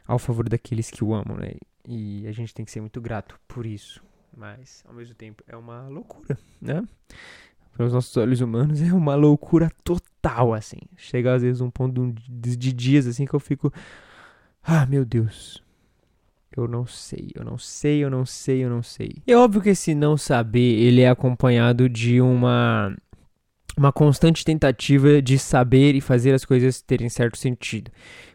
ao 0.06 0.18
favor 0.18 0.48
daqueles 0.48 0.90
que 0.90 1.02
o 1.02 1.14
amam, 1.14 1.38
né? 1.38 1.52
E 1.90 2.26
a 2.26 2.32
gente 2.32 2.52
tem 2.52 2.66
que 2.66 2.70
ser 2.70 2.82
muito 2.82 3.00
grato 3.00 3.40
por 3.48 3.64
isso. 3.64 4.02
Mas, 4.36 4.84
ao 4.86 4.92
mesmo 4.92 5.14
tempo, 5.14 5.42
é 5.48 5.56
uma 5.56 5.88
loucura, 5.88 6.38
né? 6.60 6.86
Para 7.72 7.86
os 7.86 7.92
nossos 7.94 8.14
olhos 8.18 8.42
humanos, 8.42 8.82
é 8.82 8.92
uma 8.92 9.14
loucura 9.14 9.70
total, 9.82 10.52
assim. 10.52 10.80
Chega 10.98 11.34
às 11.34 11.40
vezes 11.40 11.62
um 11.62 11.70
ponto 11.70 12.12
de 12.28 12.72
dias, 12.74 13.06
assim, 13.06 13.24
que 13.24 13.32
eu 13.32 13.40
fico. 13.40 13.72
Ah, 14.62 14.84
meu 14.84 15.02
Deus. 15.02 15.64
Eu 16.54 16.68
não 16.68 16.86
sei, 16.86 17.30
eu 17.34 17.42
não 17.42 17.56
sei, 17.56 18.04
eu 18.04 18.10
não 18.10 18.26
sei, 18.26 18.64
eu 18.64 18.68
não 18.68 18.82
sei. 18.82 19.22
É 19.26 19.34
óbvio 19.34 19.62
que 19.62 19.70
esse 19.70 19.94
não 19.94 20.16
saber, 20.16 20.58
ele 20.58 21.00
é 21.00 21.08
acompanhado 21.08 21.88
de 21.88 22.20
uma 22.20 22.94
uma 23.78 23.92
constante 23.92 24.44
tentativa 24.44 25.22
de 25.22 25.38
saber 25.38 25.94
e 25.94 26.00
fazer 26.00 26.34
as 26.34 26.44
coisas 26.44 26.82
terem 26.82 27.08
certo 27.08 27.38
sentido. 27.38 27.90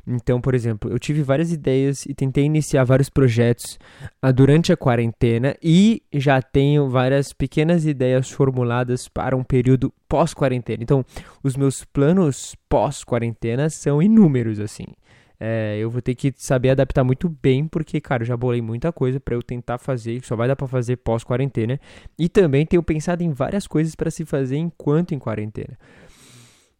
Então, 0.07 0.41
por 0.41 0.53
exemplo, 0.53 0.89
eu 0.89 0.97
tive 0.97 1.21
várias 1.21 1.51
ideias 1.51 2.05
e 2.05 2.13
tentei 2.13 2.43
iniciar 2.43 2.83
vários 2.83 3.09
projetos 3.09 3.77
uh, 4.23 4.33
durante 4.33 4.71
a 4.71 4.77
quarentena 4.77 5.55
e 5.61 6.01
já 6.13 6.41
tenho 6.41 6.89
várias 6.89 7.33
pequenas 7.33 7.85
ideias 7.85 8.29
formuladas 8.29 9.07
para 9.07 9.35
um 9.35 9.43
período 9.43 9.93
pós-quarentena. 10.07 10.83
Então, 10.83 11.05
os 11.43 11.55
meus 11.55 11.83
planos 11.85 12.55
pós-quarentena 12.67 13.69
são 13.69 14.01
inúmeros, 14.01 14.59
assim. 14.59 14.85
É, 15.45 15.77
eu 15.77 15.89
vou 15.89 16.01
ter 16.01 16.15
que 16.15 16.33
saber 16.37 16.69
adaptar 16.69 17.03
muito 17.03 17.27
bem, 17.27 17.67
porque, 17.67 17.99
cara, 17.99 18.23
eu 18.23 18.27
já 18.27 18.37
bolei 18.37 18.61
muita 18.61 18.93
coisa 18.93 19.19
para 19.19 19.35
eu 19.35 19.43
tentar 19.43 19.77
fazer, 19.77 20.23
só 20.23 20.37
vai 20.37 20.47
dar 20.47 20.55
para 20.55 20.69
fazer 20.69 20.95
pós-quarentena. 20.95 21.77
E 22.17 22.29
também 22.29 22.65
tenho 22.65 22.81
pensado 22.81 23.23
em 23.23 23.33
várias 23.33 23.67
coisas 23.67 23.93
para 23.93 24.09
se 24.09 24.23
fazer 24.23 24.55
enquanto 24.55 25.13
em 25.13 25.19
quarentena. 25.19 25.77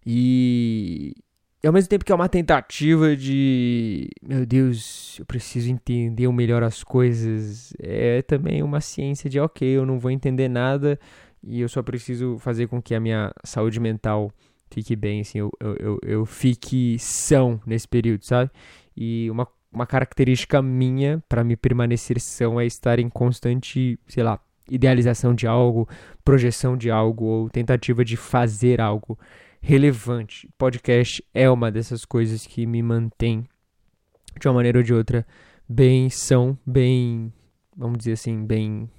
E, 0.06 1.14
ao 1.62 1.74
mesmo 1.74 1.90
tempo 1.90 2.06
que 2.06 2.12
é 2.14 2.16
uma 2.16 2.30
tentativa 2.30 3.18
de, 3.18 4.10
meu 4.26 4.46
Deus, 4.46 5.18
eu 5.20 5.26
preciso 5.26 5.70
entender 5.70 6.32
melhor 6.32 6.64
as 6.64 6.86
coisas, 6.86 7.74
é 7.78 8.22
também 8.22 8.64
uma 8.64 8.80
ciência 8.80 9.30
de, 9.30 9.42
ok, 9.42 9.68
eu 9.68 9.86
não 9.86 10.00
vou 10.00 10.10
entender 10.10 10.48
nada 10.48 10.98
e 11.44 11.60
eu 11.60 11.68
só 11.68 11.84
preciso 11.84 12.38
fazer 12.40 12.68
com 12.68 12.82
que 12.82 12.96
a 12.96 13.00
minha 13.02 13.34
saúde 13.44 13.78
mental 13.82 14.32
fique 14.74 14.96
bem, 14.96 15.22
assim, 15.22 15.40
eu, 15.40 15.52
eu, 15.60 15.76
eu, 15.80 16.00
eu 16.02 16.26
fique 16.26 16.98
são 17.00 17.62
nesse 17.66 17.88
período, 17.88 18.26
sabe? 18.26 18.50
E 18.96 19.30
uma, 19.30 19.48
uma 19.72 19.86
característica 19.86 20.62
minha 20.62 21.24
para 21.30 21.44
me 21.44 21.56
permanecer 21.56 22.20
são 22.20 22.60
é 22.60 22.66
estar 22.66 23.00
em 23.00 23.10
constante, 23.10 24.00
sei 24.08 24.24
lá, 24.24 24.40
idealização 24.70 25.36
de 25.36 25.46
algo, 25.46 25.88
projeção 26.24 26.76
de 26.76 26.90
algo 26.90 27.26
ou 27.26 27.50
tentativa 27.50 28.04
de 28.04 28.18
fazer 28.18 28.82
algo 28.82 29.18
relevante. 29.62 30.50
Podcast 30.58 31.24
é 31.34 31.50
uma 31.50 31.72
dessas 31.72 32.04
coisas 32.04 32.48
que 32.48 32.66
me 32.66 32.82
mantém 32.82 33.48
de 34.40 34.48
uma 34.48 34.56
maneira 34.56 34.80
ou 34.80 34.84
de 34.84 34.94
outra 34.94 35.26
bem 35.70 36.10
são, 36.10 36.58
bem, 36.66 37.32
vamos 37.76 38.00
dizer 38.00 38.14
assim, 38.14 38.44
bem 38.46 38.90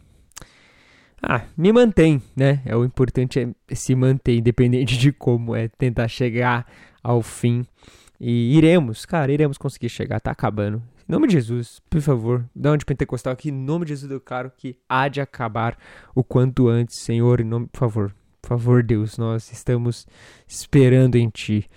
ah, 1.29 1.43
me 1.57 1.73
mantém, 1.73 2.23
né? 2.37 2.61
É 2.65 2.77
o 2.77 2.85
importante 2.85 3.41
é 3.41 3.75
se 3.75 3.95
manter, 3.95 4.37
independente 4.37 4.97
de 4.97 5.13
como, 5.13 5.55
é 5.55 5.69
tentar 5.69 6.09
chegar 6.09 6.67
ao 7.03 7.23
fim. 7.23 7.67
E 8.21 8.57
iremos, 8.57 9.05
cara, 9.05 9.33
iremos 9.33 9.59
conseguir 9.59 9.89
chegar, 9.89 10.21
tá 10.21 10.31
acabando. 10.31 10.83
Em 11.07 11.13
nome 11.13 11.27
de 11.27 11.35
Jesus, 11.35 11.83
por 11.91 12.01
favor, 12.01 12.45
dá 12.55 12.73
onde 12.73 12.85
pentecostal 12.85 13.33
aqui, 13.33 13.51
em 13.51 13.53
nome 13.53 13.85
de 13.85 13.91
Jesus 13.91 14.11
eu 14.11 14.21
quero 14.21 14.51
que 14.57 14.79
há 14.89 15.07
de 15.09 15.21
acabar 15.21 15.77
o 16.15 16.25
quanto 16.25 16.69
antes, 16.69 17.01
Senhor, 17.01 17.41
em 17.41 17.45
nome, 17.45 17.67
por 17.67 17.79
favor, 17.79 18.15
por 18.41 18.49
favor, 18.49 18.83
Deus, 18.83 19.19
nós 19.19 19.53
estamos 19.53 20.07
esperando 20.49 21.17
em 21.17 21.29
Ti. 21.29 21.69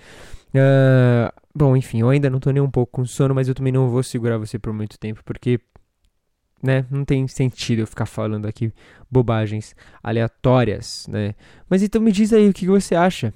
Uh, 0.49 1.29
bom, 1.53 1.75
enfim, 1.75 1.99
eu 1.99 2.09
ainda 2.09 2.29
não 2.29 2.39
tô 2.39 2.51
nem 2.51 2.63
um 2.63 2.71
pouco 2.71 2.93
com 2.93 3.05
sono, 3.05 3.35
mas 3.35 3.49
eu 3.49 3.53
também 3.53 3.73
não 3.73 3.89
vou 3.89 4.01
segurar 4.01 4.37
você 4.37 4.57
por 4.57 4.71
muito 4.71 4.97
tempo, 4.97 5.21
porque 5.25 5.59
né? 6.61 6.85
Não 6.89 7.05
tem 7.05 7.27
sentido 7.27 7.79
eu 7.79 7.87
ficar 7.87 8.05
falando 8.05 8.45
aqui 8.45 8.71
bobagens 9.09 9.75
aleatórias, 10.03 11.05
né? 11.07 11.35
Mas 11.69 11.83
então 11.83 12.01
me 12.01 12.11
diz 12.11 12.33
aí 12.33 12.49
o 12.49 12.53
que 12.53 12.67
você 12.67 12.95
acha. 12.95 13.33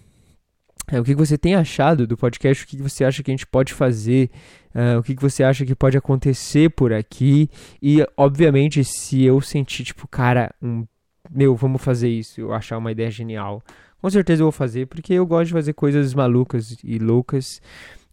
É, 0.88 1.00
o 1.00 1.04
que 1.04 1.16
você 1.16 1.38
tem 1.38 1.56
achado 1.56 2.06
do 2.06 2.18
podcast? 2.18 2.64
O 2.64 2.68
que 2.68 2.78
você 2.78 3.06
acha 3.06 3.24
que 3.24 3.32
a 3.32 3.34
gente 3.34 3.48
pode 3.48 3.74
fazer? 3.74 4.30
Uh, 4.74 5.00
o 5.00 5.04
que 5.04 5.16
você 5.16 5.44
acha 5.44 5.66
que 5.66 5.76
pode 5.76 5.98
acontecer 5.98 6.70
por 6.70 6.92
aqui? 6.92 7.50
E, 7.82 8.06
obviamente, 8.18 8.84
se 8.84 9.24
eu 9.24 9.40
sentir, 9.42 9.84
tipo, 9.84 10.08
cara, 10.08 10.54
um, 10.62 10.86
meu, 11.30 11.56
vamos 11.56 11.82
fazer 11.82 12.10
isso, 12.10 12.42
eu 12.42 12.54
achar 12.54 12.78
uma 12.78 12.92
ideia 12.92 13.12
genial, 13.12 13.64
com 14.02 14.10
certeza 14.10 14.42
eu 14.42 14.46
vou 14.46 14.52
fazer, 14.52 14.88
porque 14.88 15.14
eu 15.14 15.26
gosto 15.26 15.48
de 15.48 15.54
fazer 15.54 15.74
coisas 15.74 16.14
malucas 16.14 16.78
e 16.84 16.98
loucas. 16.98 17.62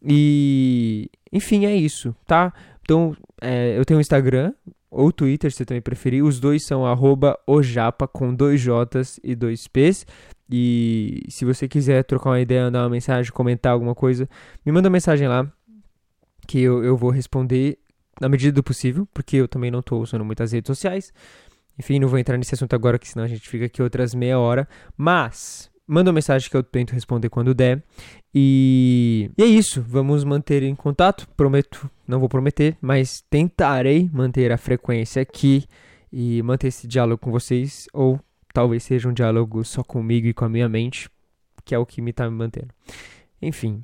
E, 0.03 1.11
enfim, 1.33 1.64
é 1.66 1.75
isso, 1.75 2.14
tá? 2.27 2.53
Então, 2.83 3.16
é, 3.40 3.77
eu 3.77 3.85
tenho 3.85 3.99
um 3.99 4.01
Instagram, 4.01 4.53
ou 4.90 5.12
Twitter, 5.12 5.53
se 5.53 5.64
também 5.64 5.83
preferir. 5.83 6.24
Os 6.24 6.40
dois 6.40 6.64
são 6.64 6.83
ojapa 7.46 8.09
com 8.09 8.35
dois 8.35 8.61
J's 8.61 9.20
e 9.22 9.35
dois 9.35 9.68
P's. 9.68 10.07
E 10.51 11.24
se 11.29 11.44
você 11.44 11.68
quiser 11.68 12.05
trocar 12.05 12.31
uma 12.31 12.40
ideia, 12.40 12.64
mandar 12.64 12.83
uma 12.83 12.90
mensagem, 12.90 13.31
comentar 13.33 13.72
alguma 13.72 13.94
coisa, 13.94 14.29
me 14.64 14.72
manda 14.72 14.88
uma 14.88 14.92
mensagem 14.92 15.29
lá 15.29 15.51
que 16.46 16.61
eu, 16.61 16.83
eu 16.83 16.96
vou 16.96 17.11
responder 17.11 17.79
na 18.20 18.29
medida 18.29 18.53
do 18.53 18.62
possível, 18.62 19.07
porque 19.12 19.37
eu 19.37 19.46
também 19.46 19.70
não 19.70 19.81
estou 19.81 20.03
usando 20.03 20.24
muitas 20.24 20.53
redes 20.53 20.66
sociais. 20.66 21.12
Enfim, 21.79 22.01
não 22.01 22.09
vou 22.09 22.18
entrar 22.18 22.37
nesse 22.37 22.55
assunto 22.55 22.74
agora, 22.74 22.98
que 22.98 23.07
senão 23.07 23.24
a 23.24 23.29
gente 23.29 23.48
fica 23.48 23.66
aqui 23.66 23.83
outras 23.83 24.14
meia 24.14 24.38
hora. 24.38 24.66
Mas 24.96 25.70
manda 25.87 26.11
uma 26.11 26.14
mensagem 26.14 26.51
que 26.51 26.57
eu 26.57 26.62
tento 26.62 26.92
responder 26.92 27.29
quando 27.29 27.55
der. 27.55 27.83
E, 28.35 29.31
e 29.37 29.43
é 29.43 29.47
isso, 29.47 29.83
vamos 29.83 30.25
manter 30.25 30.62
em 30.62 30.75
contato. 30.75 31.27
Prometo, 31.37 31.91
não 32.07 32.19
vou 32.19 32.29
prometer, 32.29 32.77
mas 32.81 33.23
tentarei 33.31 34.09
manter 34.12 34.53
a 34.53 34.59
frequência 34.59 35.23
aqui 35.23 35.64
e 36.12 36.43
manter 36.43 36.69
esse 36.69 36.87
diálogo 36.87 37.19
com 37.19 37.31
vocês. 37.31 37.87
Ou 37.93 38.21
talvez 38.53 38.83
seja 38.83 39.09
um 39.09 39.12
diálogo 39.12 39.64
só 39.64 39.83
comigo 39.83 40.27
e 40.27 40.35
com 40.35 40.45
a 40.45 40.49
minha 40.49 40.69
mente, 40.69 41.09
que 41.64 41.75
é 41.75 41.79
o 41.79 41.87
que 41.87 42.03
me 42.03 42.11
está 42.11 42.29
me 42.29 42.37
mantendo. 42.37 42.69
Enfim, 43.41 43.83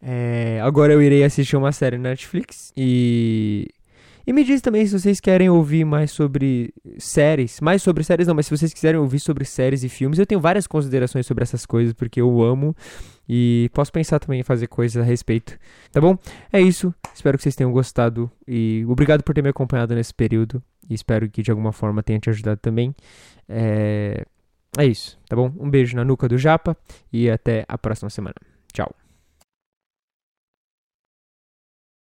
é, 0.00 0.60
agora 0.62 0.92
eu 0.92 1.02
irei 1.02 1.24
assistir 1.24 1.56
uma 1.56 1.72
série 1.72 1.96
na 1.96 2.10
Netflix 2.10 2.72
e 2.76 3.68
e 4.26 4.32
me 4.32 4.44
diz 4.44 4.60
também 4.60 4.86
se 4.86 4.98
vocês 4.98 5.20
querem 5.20 5.50
ouvir 5.50 5.84
mais 5.84 6.10
sobre 6.10 6.72
séries. 6.98 7.60
Mais 7.60 7.82
sobre 7.82 8.02
séries 8.04 8.26
não, 8.26 8.34
mas 8.34 8.46
se 8.46 8.56
vocês 8.56 8.72
quiserem 8.72 9.00
ouvir 9.00 9.20
sobre 9.20 9.44
séries 9.44 9.84
e 9.84 9.88
filmes, 9.88 10.18
eu 10.18 10.26
tenho 10.26 10.40
várias 10.40 10.66
considerações 10.66 11.26
sobre 11.26 11.42
essas 11.42 11.66
coisas, 11.66 11.92
porque 11.92 12.20
eu 12.20 12.42
amo. 12.42 12.74
E 13.28 13.70
posso 13.72 13.92
pensar 13.92 14.18
também 14.18 14.40
em 14.40 14.42
fazer 14.42 14.66
coisas 14.66 15.02
a 15.02 15.04
respeito. 15.04 15.58
Tá 15.92 16.00
bom? 16.00 16.18
É 16.52 16.60
isso. 16.60 16.94
Espero 17.14 17.36
que 17.36 17.42
vocês 17.42 17.54
tenham 17.54 17.72
gostado. 17.72 18.30
E 18.46 18.84
obrigado 18.88 19.22
por 19.22 19.34
ter 19.34 19.42
me 19.42 19.48
acompanhado 19.48 19.94
nesse 19.94 20.12
período. 20.12 20.62
E 20.88 20.94
espero 20.94 21.28
que 21.28 21.42
de 21.42 21.50
alguma 21.50 21.72
forma 21.72 22.02
tenha 22.02 22.18
te 22.18 22.30
ajudado 22.30 22.60
também. 22.60 22.94
É, 23.48 24.24
é 24.78 24.86
isso, 24.86 25.18
tá 25.28 25.36
bom? 25.36 25.52
Um 25.58 25.70
beijo 25.70 25.96
na 25.96 26.04
nuca 26.04 26.28
do 26.28 26.36
Japa 26.36 26.76
e 27.12 27.30
até 27.30 27.64
a 27.68 27.78
próxima 27.78 28.10
semana. 28.10 28.36
Tchau. 28.72 29.03